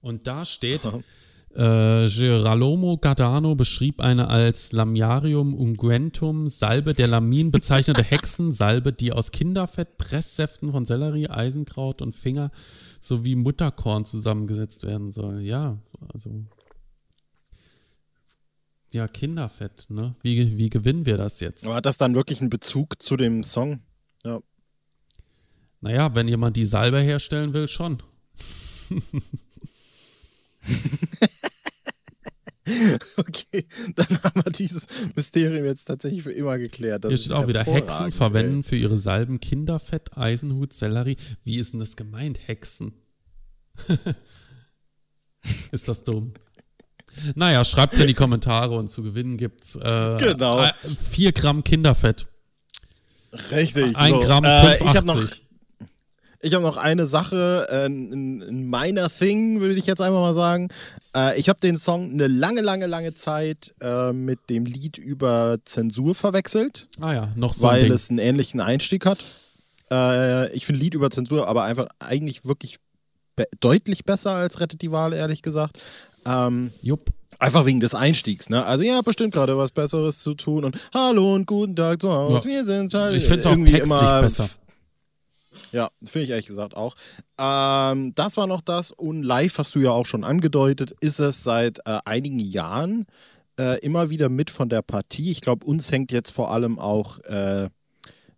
Und 0.00 0.26
da 0.26 0.44
steht, 0.44 0.86
Äh, 1.52 2.06
Girolamo 2.06 2.96
Gardano 2.98 3.56
beschrieb 3.56 4.00
eine 4.00 4.28
als 4.28 4.70
Lamiarium 4.70 5.52
unguentum 5.52 6.48
Salbe 6.48 6.94
der 6.94 7.08
Lamin 7.08 7.50
bezeichnete 7.50 8.04
Hexensalbe, 8.04 8.92
die 8.92 9.12
aus 9.12 9.32
Kinderfett, 9.32 9.98
Presssäften 9.98 10.70
von 10.70 10.84
Sellerie, 10.84 11.28
Eisenkraut 11.28 12.02
und 12.02 12.14
Finger 12.14 12.52
sowie 13.00 13.34
Mutterkorn 13.34 14.04
zusammengesetzt 14.04 14.84
werden 14.84 15.10
soll. 15.10 15.40
Ja, 15.40 15.78
also 16.12 16.30
ja, 18.92 19.08
Kinderfett, 19.08 19.86
ne? 19.90 20.14
Wie, 20.22 20.58
wie 20.58 20.70
gewinnen 20.70 21.06
wir 21.06 21.16
das 21.16 21.40
jetzt? 21.40 21.64
Aber 21.64 21.76
hat 21.76 21.86
das 21.86 21.96
dann 21.96 22.14
wirklich 22.14 22.40
einen 22.40 22.50
Bezug 22.50 23.02
zu 23.02 23.16
dem 23.16 23.44
Song? 23.44 23.80
Ja. 24.24 24.40
Naja, 25.80 26.14
wenn 26.14 26.28
jemand 26.28 26.56
die 26.56 26.64
Salbe 26.64 27.00
herstellen 27.00 27.52
will, 27.54 27.68
schon. 27.68 28.02
okay, 33.16 33.66
dann 33.94 34.22
haben 34.22 34.44
wir 34.44 34.52
dieses 34.52 34.86
Mysterium 35.14 35.64
jetzt 35.64 35.84
tatsächlich 35.84 36.22
für 36.22 36.32
immer 36.32 36.58
geklärt. 36.58 37.04
Das 37.04 37.10
Hier 37.10 37.18
steht 37.18 37.32
auch 37.32 37.48
wieder, 37.48 37.64
Hexen 37.64 38.12
verwenden 38.12 38.62
für 38.62 38.76
ihre 38.76 38.96
Salben 38.96 39.40
Kinderfett, 39.40 40.16
Eisenhut, 40.16 40.72
Sellerie. 40.72 41.16
Wie 41.44 41.58
ist 41.58 41.72
denn 41.72 41.80
das 41.80 41.96
gemeint, 41.96 42.46
Hexen? 42.46 42.92
ist 45.72 45.88
das 45.88 46.04
dumm? 46.04 46.34
Naja, 47.34 47.64
schreibt 47.64 47.94
es 47.94 48.00
in 48.00 48.06
die 48.06 48.14
Kommentare 48.14 48.76
und 48.76 48.88
zu 48.88 49.02
gewinnen 49.02 49.36
gibt's 49.36 49.76
äh, 49.76 50.16
genau. 50.18 50.64
4 51.10 51.32
Gramm 51.32 51.64
Kinderfett. 51.64 52.26
Richtig. 53.50 53.96
1 53.96 54.10
so. 54.10 54.20
Gramm 54.20 54.44
85. 54.44 54.80
Äh, 54.80 54.90
ich 54.90 54.96
habe 54.96 55.06
noch, 55.06 55.28
ich 56.40 56.54
hab 56.54 56.62
noch 56.62 56.76
eine 56.76 57.06
Sache 57.06 57.68
äh, 57.70 57.86
in, 57.86 58.40
in 58.40 58.68
meiner 58.68 59.08
Thing, 59.08 59.60
würde 59.60 59.74
ich 59.74 59.86
jetzt 59.86 60.00
einfach 60.00 60.20
mal 60.20 60.34
sagen. 60.34 60.68
Äh, 61.14 61.38
ich 61.38 61.48
habe 61.48 61.60
den 61.60 61.76
Song 61.76 62.12
eine 62.12 62.26
lange, 62.26 62.60
lange, 62.60 62.86
lange 62.86 63.14
Zeit 63.14 63.74
äh, 63.80 64.12
mit 64.12 64.38
dem 64.48 64.64
Lied 64.64 64.98
über 64.98 65.58
Zensur 65.64 66.14
verwechselt. 66.14 66.88
Ah 67.00 67.12
ja, 67.12 67.32
noch 67.36 67.52
so 67.52 67.66
Weil 67.66 67.80
ein 67.80 67.84
Ding. 67.84 67.92
es 67.92 68.10
einen 68.10 68.18
ähnlichen 68.18 68.60
Einstieg 68.60 69.06
hat. 69.06 69.18
Äh, 69.90 70.52
ich 70.52 70.66
finde 70.66 70.80
Lied 70.80 70.94
über 70.94 71.10
Zensur 71.10 71.46
aber 71.46 71.64
einfach 71.64 71.88
eigentlich 71.98 72.44
wirklich 72.44 72.78
be 73.40 73.48
deutlich 73.60 74.04
besser 74.04 74.32
als 74.32 74.60
Rettet 74.60 74.82
die 74.82 74.92
Wahl, 74.92 75.12
ehrlich 75.12 75.42
gesagt. 75.42 75.80
Ähm, 76.26 76.72
Jupp. 76.82 77.10
Einfach 77.38 77.64
wegen 77.64 77.80
des 77.80 77.94
Einstiegs, 77.94 78.50
ne? 78.50 78.66
Also 78.66 78.84
ja, 78.84 79.00
bestimmt 79.00 79.32
gerade 79.32 79.56
was 79.56 79.70
Besseres 79.70 80.20
zu 80.20 80.34
tun 80.34 80.62
und 80.66 80.76
Hallo 80.92 81.34
und 81.34 81.46
guten 81.46 81.74
Tag 81.74 82.02
zu 82.02 82.12
Hause. 82.12 82.46
Ja. 82.46 82.56
Wir 82.56 82.64
sind 82.66 82.92
halt 82.92 83.16
Ich 83.16 83.24
finde 83.24 83.38
es 83.38 83.46
auch 83.46 83.54
textlich 83.54 83.82
immer, 83.82 84.20
besser. 84.20 84.50
Ja, 85.72 85.90
finde 86.04 86.24
ich 86.24 86.30
ehrlich 86.30 86.46
gesagt 86.46 86.74
auch. 86.76 86.96
Ähm, 87.38 88.12
das 88.14 88.36
war 88.36 88.46
noch 88.46 88.60
das 88.60 88.90
und 88.90 89.22
live 89.22 89.56
hast 89.56 89.74
du 89.74 89.80
ja 89.80 89.90
auch 89.90 90.04
schon 90.04 90.22
angedeutet, 90.22 90.92
ist 91.00 91.18
es 91.18 91.42
seit 91.42 91.78
äh, 91.86 92.00
einigen 92.04 92.40
Jahren 92.40 93.06
äh, 93.58 93.78
immer 93.80 94.10
wieder 94.10 94.28
mit 94.28 94.50
von 94.50 94.68
der 94.68 94.82
Partie. 94.82 95.30
Ich 95.30 95.40
glaube, 95.40 95.64
uns 95.64 95.90
hängt 95.90 96.12
jetzt 96.12 96.32
vor 96.32 96.50
allem 96.50 96.78
auch 96.78 97.20
äh, 97.20 97.70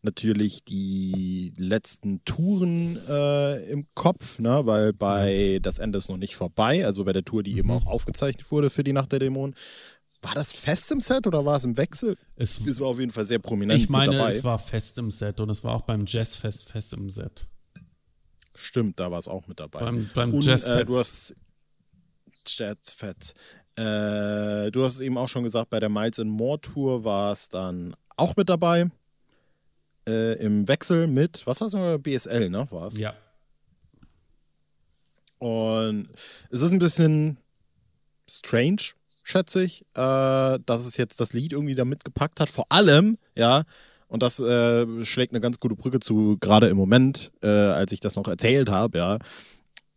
natürlich 0.02 0.64
die 0.64 1.52
letzten 1.56 2.24
Touren 2.24 2.98
äh, 3.08 3.64
im 3.70 3.86
Kopf, 3.94 4.38
ne? 4.38 4.66
weil 4.66 4.92
bei 4.92 5.58
Das 5.62 5.78
Ende 5.78 5.98
ist 5.98 6.08
noch 6.08 6.16
nicht 6.16 6.34
vorbei, 6.36 6.84
also 6.84 7.04
bei 7.04 7.12
der 7.12 7.24
Tour, 7.24 7.42
die 7.42 7.52
eben 7.56 7.68
Mhm. 7.68 7.74
auch 7.74 7.86
aufgezeichnet 7.86 8.50
wurde 8.50 8.68
für 8.70 8.84
die 8.84 8.92
Nacht 8.92 9.12
der 9.12 9.18
Dämonen. 9.20 9.54
War 10.20 10.34
das 10.34 10.52
fest 10.52 10.92
im 10.92 11.00
Set 11.00 11.26
oder 11.26 11.44
war 11.44 11.56
es 11.56 11.64
im 11.64 11.76
Wechsel? 11.76 12.16
Es, 12.36 12.60
Es 12.66 12.78
war 12.80 12.88
auf 12.88 13.00
jeden 13.00 13.10
Fall 13.10 13.26
sehr 13.26 13.40
prominent 13.40 13.80
ich 13.80 13.88
meine, 13.88 14.16
dabei. 14.16 14.28
es 14.28 14.44
war 14.44 14.58
fest 14.58 14.98
im 14.98 15.10
Set 15.10 15.40
und 15.40 15.50
es 15.50 15.64
war 15.64 15.74
auch 15.74 15.82
beim 15.82 16.04
Jazzfest 16.06 16.68
fest 16.68 16.92
im 16.92 17.10
Set. 17.10 17.46
Stimmt, 18.54 19.00
da 19.00 19.10
war 19.10 19.18
es 19.18 19.26
auch 19.28 19.48
mit 19.48 19.58
dabei. 19.58 19.80
Beim, 19.80 20.10
beim 20.14 20.34
Und 20.34 20.44
Jazzfest. 20.44 20.80
äh, 20.80 20.84
du 20.84 20.98
hast 20.98 21.34
Jazzfest. 22.46 23.34
Äh, 23.76 24.70
du 24.70 24.84
hast 24.84 24.94
es 24.96 25.00
eben 25.00 25.16
auch 25.16 25.28
schon 25.28 25.44
gesagt, 25.44 25.70
bei 25.70 25.80
der 25.80 25.88
Miles 25.88 26.18
and 26.18 26.30
More 26.30 26.60
Tour 26.60 27.04
war 27.04 27.32
es 27.32 27.48
dann 27.48 27.94
auch 28.16 28.36
mit 28.36 28.48
dabei. 28.48 28.90
Äh, 30.06 30.34
Im 30.44 30.66
Wechsel 30.68 31.06
mit, 31.06 31.46
was 31.46 31.60
hast 31.60 31.74
du, 31.74 31.98
BSL, 31.98 32.50
ne? 32.50 32.66
War 32.70 32.88
es? 32.88 32.98
ja. 32.98 33.14
Und 35.38 36.08
es 36.50 36.60
ist 36.60 36.70
ein 36.70 36.78
bisschen 36.78 37.36
strange, 38.30 38.92
schätze 39.24 39.64
ich, 39.64 39.82
äh, 39.94 40.58
dass 40.64 40.86
es 40.86 40.96
jetzt 40.96 41.20
das 41.20 41.32
Lied 41.32 41.52
irgendwie 41.52 41.74
da 41.74 41.84
mitgepackt 41.84 42.38
hat. 42.38 42.48
Vor 42.48 42.66
allem, 42.68 43.18
ja, 43.34 43.64
und 44.06 44.22
das 44.22 44.38
äh, 44.38 45.04
schlägt 45.04 45.32
eine 45.32 45.40
ganz 45.40 45.58
gute 45.58 45.74
Brücke 45.74 45.98
zu, 45.98 46.36
gerade 46.38 46.68
im 46.68 46.76
Moment, 46.76 47.32
äh, 47.42 47.48
als 47.48 47.90
ich 47.92 47.98
das 47.98 48.14
noch 48.14 48.28
erzählt 48.28 48.68
habe, 48.68 49.18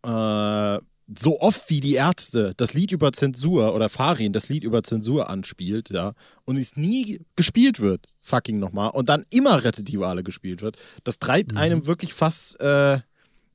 ja. 0.02 0.76
Äh, 0.76 0.80
so 1.16 1.38
oft 1.38 1.70
wie 1.70 1.78
die 1.78 1.94
Ärzte 1.94 2.52
das 2.56 2.74
Lied 2.74 2.90
über 2.90 3.12
Zensur 3.12 3.72
oder 3.74 3.88
Farin 3.88 4.32
das 4.32 4.48
Lied 4.48 4.64
über 4.64 4.82
Zensur 4.82 5.30
anspielt, 5.30 5.90
ja, 5.90 6.14
und 6.44 6.56
es 6.56 6.76
nie 6.76 7.20
gespielt 7.36 7.78
wird, 7.78 8.06
fucking 8.26 8.58
nochmal, 8.58 8.90
und 8.90 9.08
dann 9.08 9.24
immer 9.30 9.62
Rettet 9.64 9.88
die 9.88 10.00
Wale 10.00 10.22
gespielt 10.22 10.62
wird, 10.62 10.76
das 11.04 11.18
treibt 11.18 11.52
Mhm. 11.52 11.58
einem 11.58 11.86
wirklich 11.86 12.12
fast 12.12 12.60
äh, 12.60 13.00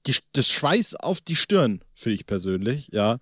die, 0.07 0.15
das 0.33 0.47
Schweiß 0.49 0.95
auf 0.95 1.21
die 1.21 1.35
Stirn, 1.35 1.81
finde 1.93 2.15
ich 2.15 2.25
persönlich, 2.25 2.89
ja. 2.91 3.17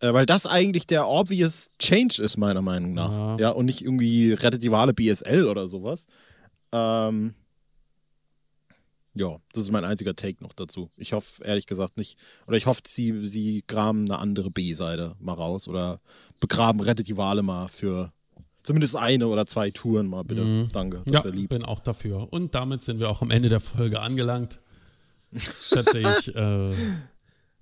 Äh, 0.00 0.12
weil 0.12 0.26
das 0.26 0.46
eigentlich 0.46 0.86
der 0.86 1.08
obvious 1.08 1.70
Change 1.78 2.22
ist, 2.22 2.36
meiner 2.36 2.62
Meinung 2.62 2.94
nach. 2.94 3.10
Ja. 3.10 3.38
Ja, 3.38 3.50
und 3.50 3.64
nicht 3.66 3.82
irgendwie 3.82 4.32
rettet 4.32 4.62
die 4.62 4.70
Wale 4.70 4.94
BSL 4.94 5.46
oder 5.46 5.68
sowas. 5.68 6.06
Ähm, 6.70 7.34
ja, 9.14 9.38
das 9.52 9.64
ist 9.64 9.72
mein 9.72 9.84
einziger 9.84 10.14
Take 10.14 10.42
noch 10.44 10.52
dazu. 10.52 10.90
Ich 10.96 11.12
hoffe, 11.12 11.42
ehrlich 11.42 11.66
gesagt, 11.66 11.96
nicht. 11.96 12.16
Oder 12.46 12.56
ich 12.56 12.66
hoffe, 12.66 12.82
sie, 12.86 13.26
sie 13.26 13.64
graben 13.66 14.04
eine 14.04 14.18
andere 14.18 14.50
B-Seite 14.50 15.16
mal 15.18 15.32
raus 15.32 15.66
oder 15.66 16.00
begraben 16.38 16.80
rettet 16.80 17.08
die 17.08 17.16
Wale 17.16 17.42
mal 17.42 17.66
für 17.68 18.12
zumindest 18.62 18.96
eine 18.96 19.28
oder 19.28 19.46
zwei 19.46 19.70
Touren 19.70 20.06
mal, 20.06 20.24
bitte. 20.24 20.44
Mhm. 20.44 20.68
Danke. 20.72 21.02
Ja, 21.06 21.22
bin 21.22 21.64
auch 21.64 21.80
dafür. 21.80 22.32
Und 22.32 22.54
damit 22.54 22.82
sind 22.82 23.00
wir 23.00 23.08
auch 23.08 23.22
am 23.22 23.30
Ende 23.30 23.48
der 23.48 23.60
Folge 23.60 24.00
angelangt. 24.00 24.60
Schätze 25.36 25.98
ich. 25.98 26.34
Äh, 26.34 26.70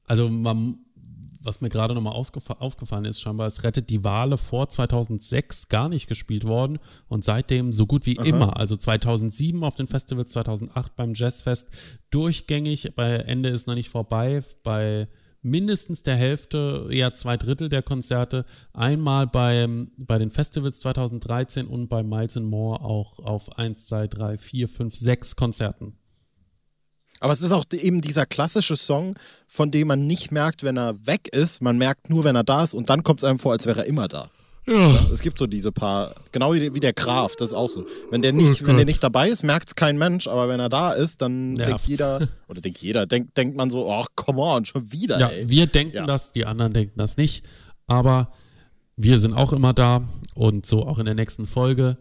also, 0.04 0.28
man, 0.28 0.78
was 1.42 1.60
mir 1.60 1.68
gerade 1.68 1.94
nochmal 1.94 2.14
aufgefallen 2.14 3.04
ist, 3.04 3.20
scheinbar, 3.20 3.46
es 3.46 3.62
rettet 3.62 3.90
die 3.90 4.04
Wale 4.04 4.38
vor 4.38 4.68
2006 4.68 5.68
gar 5.68 5.88
nicht 5.88 6.08
gespielt 6.08 6.44
worden 6.44 6.78
und 7.08 7.24
seitdem 7.24 7.72
so 7.72 7.86
gut 7.86 8.06
wie 8.06 8.18
Aha. 8.18 8.26
immer. 8.26 8.56
Also 8.56 8.76
2007 8.76 9.62
auf 9.62 9.76
den 9.76 9.86
Festivals, 9.86 10.30
2008 10.32 10.96
beim 10.96 11.14
Jazzfest 11.14 11.70
durchgängig. 12.10 12.94
Bei 12.94 13.16
Ende 13.16 13.48
ist 13.50 13.66
noch 13.66 13.74
nicht 13.74 13.90
vorbei. 13.90 14.42
Bei 14.62 15.08
mindestens 15.46 16.02
der 16.02 16.16
Hälfte, 16.16 16.88
eher 16.90 17.14
zwei 17.14 17.36
Drittel 17.36 17.68
der 17.68 17.82
Konzerte. 17.82 18.44
Einmal 18.72 19.26
beim, 19.26 19.92
bei 19.96 20.18
den 20.18 20.30
Festivals 20.30 20.80
2013 20.80 21.66
und 21.66 21.88
bei 21.88 22.02
Miles 22.02 22.36
and 22.36 22.46
More 22.46 22.82
auch 22.82 23.18
auf 23.20 23.56
1, 23.58 23.86
2, 23.86 24.08
3, 24.08 24.38
4, 24.38 24.68
5, 24.68 24.94
6 24.94 25.36
Konzerten. 25.36 25.96
Aber 27.20 27.32
es 27.32 27.40
ist 27.40 27.52
auch 27.52 27.64
eben 27.72 28.02
dieser 28.02 28.26
klassische 28.26 28.76
Song, 28.76 29.18
von 29.48 29.70
dem 29.70 29.88
man 29.88 30.06
nicht 30.06 30.32
merkt, 30.32 30.62
wenn 30.62 30.76
er 30.76 31.06
weg 31.06 31.28
ist. 31.28 31.62
Man 31.62 31.78
merkt 31.78 32.10
nur, 32.10 32.24
wenn 32.24 32.36
er 32.36 32.44
da 32.44 32.62
ist 32.62 32.74
und 32.74 32.90
dann 32.90 33.02
kommt 33.04 33.20
es 33.20 33.24
einem 33.24 33.38
vor, 33.38 33.52
als 33.52 33.66
wäre 33.66 33.80
er 33.80 33.86
immer 33.86 34.08
da. 34.08 34.30
Ja. 34.68 35.06
Es 35.12 35.20
gibt 35.20 35.38
so 35.38 35.46
diese 35.46 35.70
paar, 35.72 36.14
genau 36.32 36.52
wie, 36.54 36.74
wie 36.74 36.80
der 36.80 36.92
Graf, 36.92 37.36
das 37.36 37.50
ist 37.50 37.54
auch 37.54 37.68
so. 37.68 37.86
Wenn 38.10 38.20
der 38.22 38.32
nicht, 38.32 38.62
Oh 38.62 38.66
wenn 38.66 38.76
der 38.76 38.84
nicht 38.84 39.02
dabei 39.02 39.28
ist, 39.28 39.42
merkt 39.44 39.68
es 39.68 39.74
kein 39.76 39.96
Mensch, 39.96 40.26
aber 40.26 40.48
wenn 40.48 40.58
er 40.60 40.68
da 40.68 40.92
ist, 40.92 41.22
dann 41.22 41.54
denkt 41.54 41.68
Nervt's. 41.68 41.86
jeder, 41.88 42.28
oder 42.48 42.60
denkt 42.60 42.78
jeder, 42.78 43.06
denkt, 43.06 43.36
denkt 43.36 43.56
man 43.56 43.70
so, 43.70 43.90
ach, 43.92 44.06
come 44.16 44.40
on, 44.40 44.64
schon 44.64 44.90
wieder, 44.90 45.18
Ja, 45.20 45.28
ey. 45.28 45.48
wir 45.48 45.66
denken 45.66 45.96
Ja. 45.96 46.06
das, 46.06 46.32
die 46.32 46.44
anderen 46.46 46.72
denken 46.72 46.98
das 46.98 47.16
nicht. 47.16 47.44
Aber 47.86 48.32
wir 48.96 49.18
sind 49.18 49.34
auch 49.34 49.52
immer 49.52 49.72
da 49.72 50.02
und 50.34 50.66
so 50.66 50.84
auch 50.86 50.98
in 50.98 51.04
der 51.04 51.14
nächsten 51.14 51.46
Folge, 51.46 51.98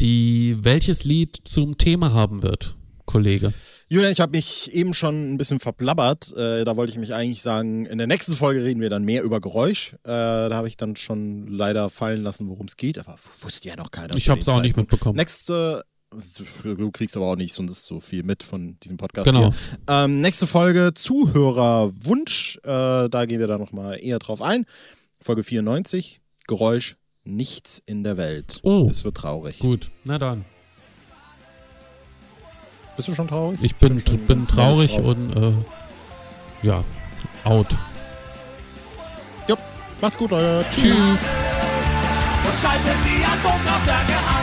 die 0.00 0.58
welches 0.60 1.04
Lied 1.04 1.38
zum 1.44 1.78
Thema 1.78 2.12
haben 2.12 2.42
wird, 2.42 2.76
Kollege. 3.12 3.52
Julian, 3.88 4.10
ich 4.10 4.20
habe 4.20 4.32
mich 4.32 4.72
eben 4.72 4.94
schon 4.94 5.34
ein 5.34 5.36
bisschen 5.36 5.60
verblabbert. 5.60 6.34
Äh, 6.34 6.64
da 6.64 6.76
wollte 6.76 6.92
ich 6.92 6.98
mich 6.98 7.12
eigentlich 7.12 7.42
sagen, 7.42 7.84
in 7.84 7.98
der 7.98 8.06
nächsten 8.06 8.32
Folge 8.32 8.64
reden 8.64 8.80
wir 8.80 8.88
dann 8.88 9.04
mehr 9.04 9.22
über 9.22 9.38
Geräusch. 9.38 9.92
Äh, 10.04 10.08
da 10.08 10.50
habe 10.52 10.66
ich 10.66 10.78
dann 10.78 10.96
schon 10.96 11.46
leider 11.46 11.90
fallen 11.90 12.22
lassen, 12.22 12.48
worum 12.48 12.66
es 12.66 12.78
geht, 12.78 12.98
aber 12.98 13.18
wusste 13.42 13.68
ja 13.68 13.76
noch 13.76 13.90
keiner. 13.90 14.16
Ich 14.16 14.30
habe 14.30 14.40
es 14.40 14.48
auch 14.48 14.62
nicht 14.62 14.78
mitbekommen. 14.78 15.18
Nächste, 15.18 15.84
du 16.64 16.90
kriegst 16.90 17.18
aber 17.18 17.26
auch 17.26 17.36
nicht 17.36 17.52
sonst 17.52 17.86
so 17.86 18.00
viel 18.00 18.22
mit 18.22 18.42
von 18.42 18.78
diesem 18.80 18.96
Podcast. 18.96 19.26
Genau. 19.26 19.52
Ähm, 19.86 20.22
nächste 20.22 20.46
Folge 20.46 20.92
Zuhörerwunsch. 20.94 22.60
Äh, 22.64 23.10
da 23.10 23.26
gehen 23.26 23.40
wir 23.40 23.46
dann 23.46 23.60
nochmal 23.60 24.02
eher 24.02 24.20
drauf 24.20 24.40
ein. 24.40 24.64
Folge 25.20 25.42
94. 25.42 26.22
Geräusch, 26.46 26.96
nichts 27.24 27.82
in 27.84 28.04
der 28.04 28.16
Welt. 28.16 28.60
Oh. 28.62 28.88
Es 28.90 29.04
wird 29.04 29.18
traurig. 29.18 29.58
Gut, 29.58 29.90
na 30.04 30.18
dann. 30.18 30.46
Bist 32.96 33.08
du 33.08 33.14
schon 33.14 33.28
traurig? 33.28 33.60
Ich 33.62 33.74
bin, 33.76 34.02
schon 34.06 34.18
bin 34.26 34.38
ganz 34.38 34.48
traurig 34.48 34.98
und 34.98 35.36
äh, 35.36 35.52
ja, 36.62 36.84
out. 37.44 37.68
Macht's 40.02 40.18
gut, 40.18 40.32
Leute. 40.32 40.64
Tschüss. 40.72 41.32
und 42.42 42.60
schaltet 42.60 42.96
die 43.06 43.24
Atomkraftwerke 43.24 44.18
aus. 44.18 44.41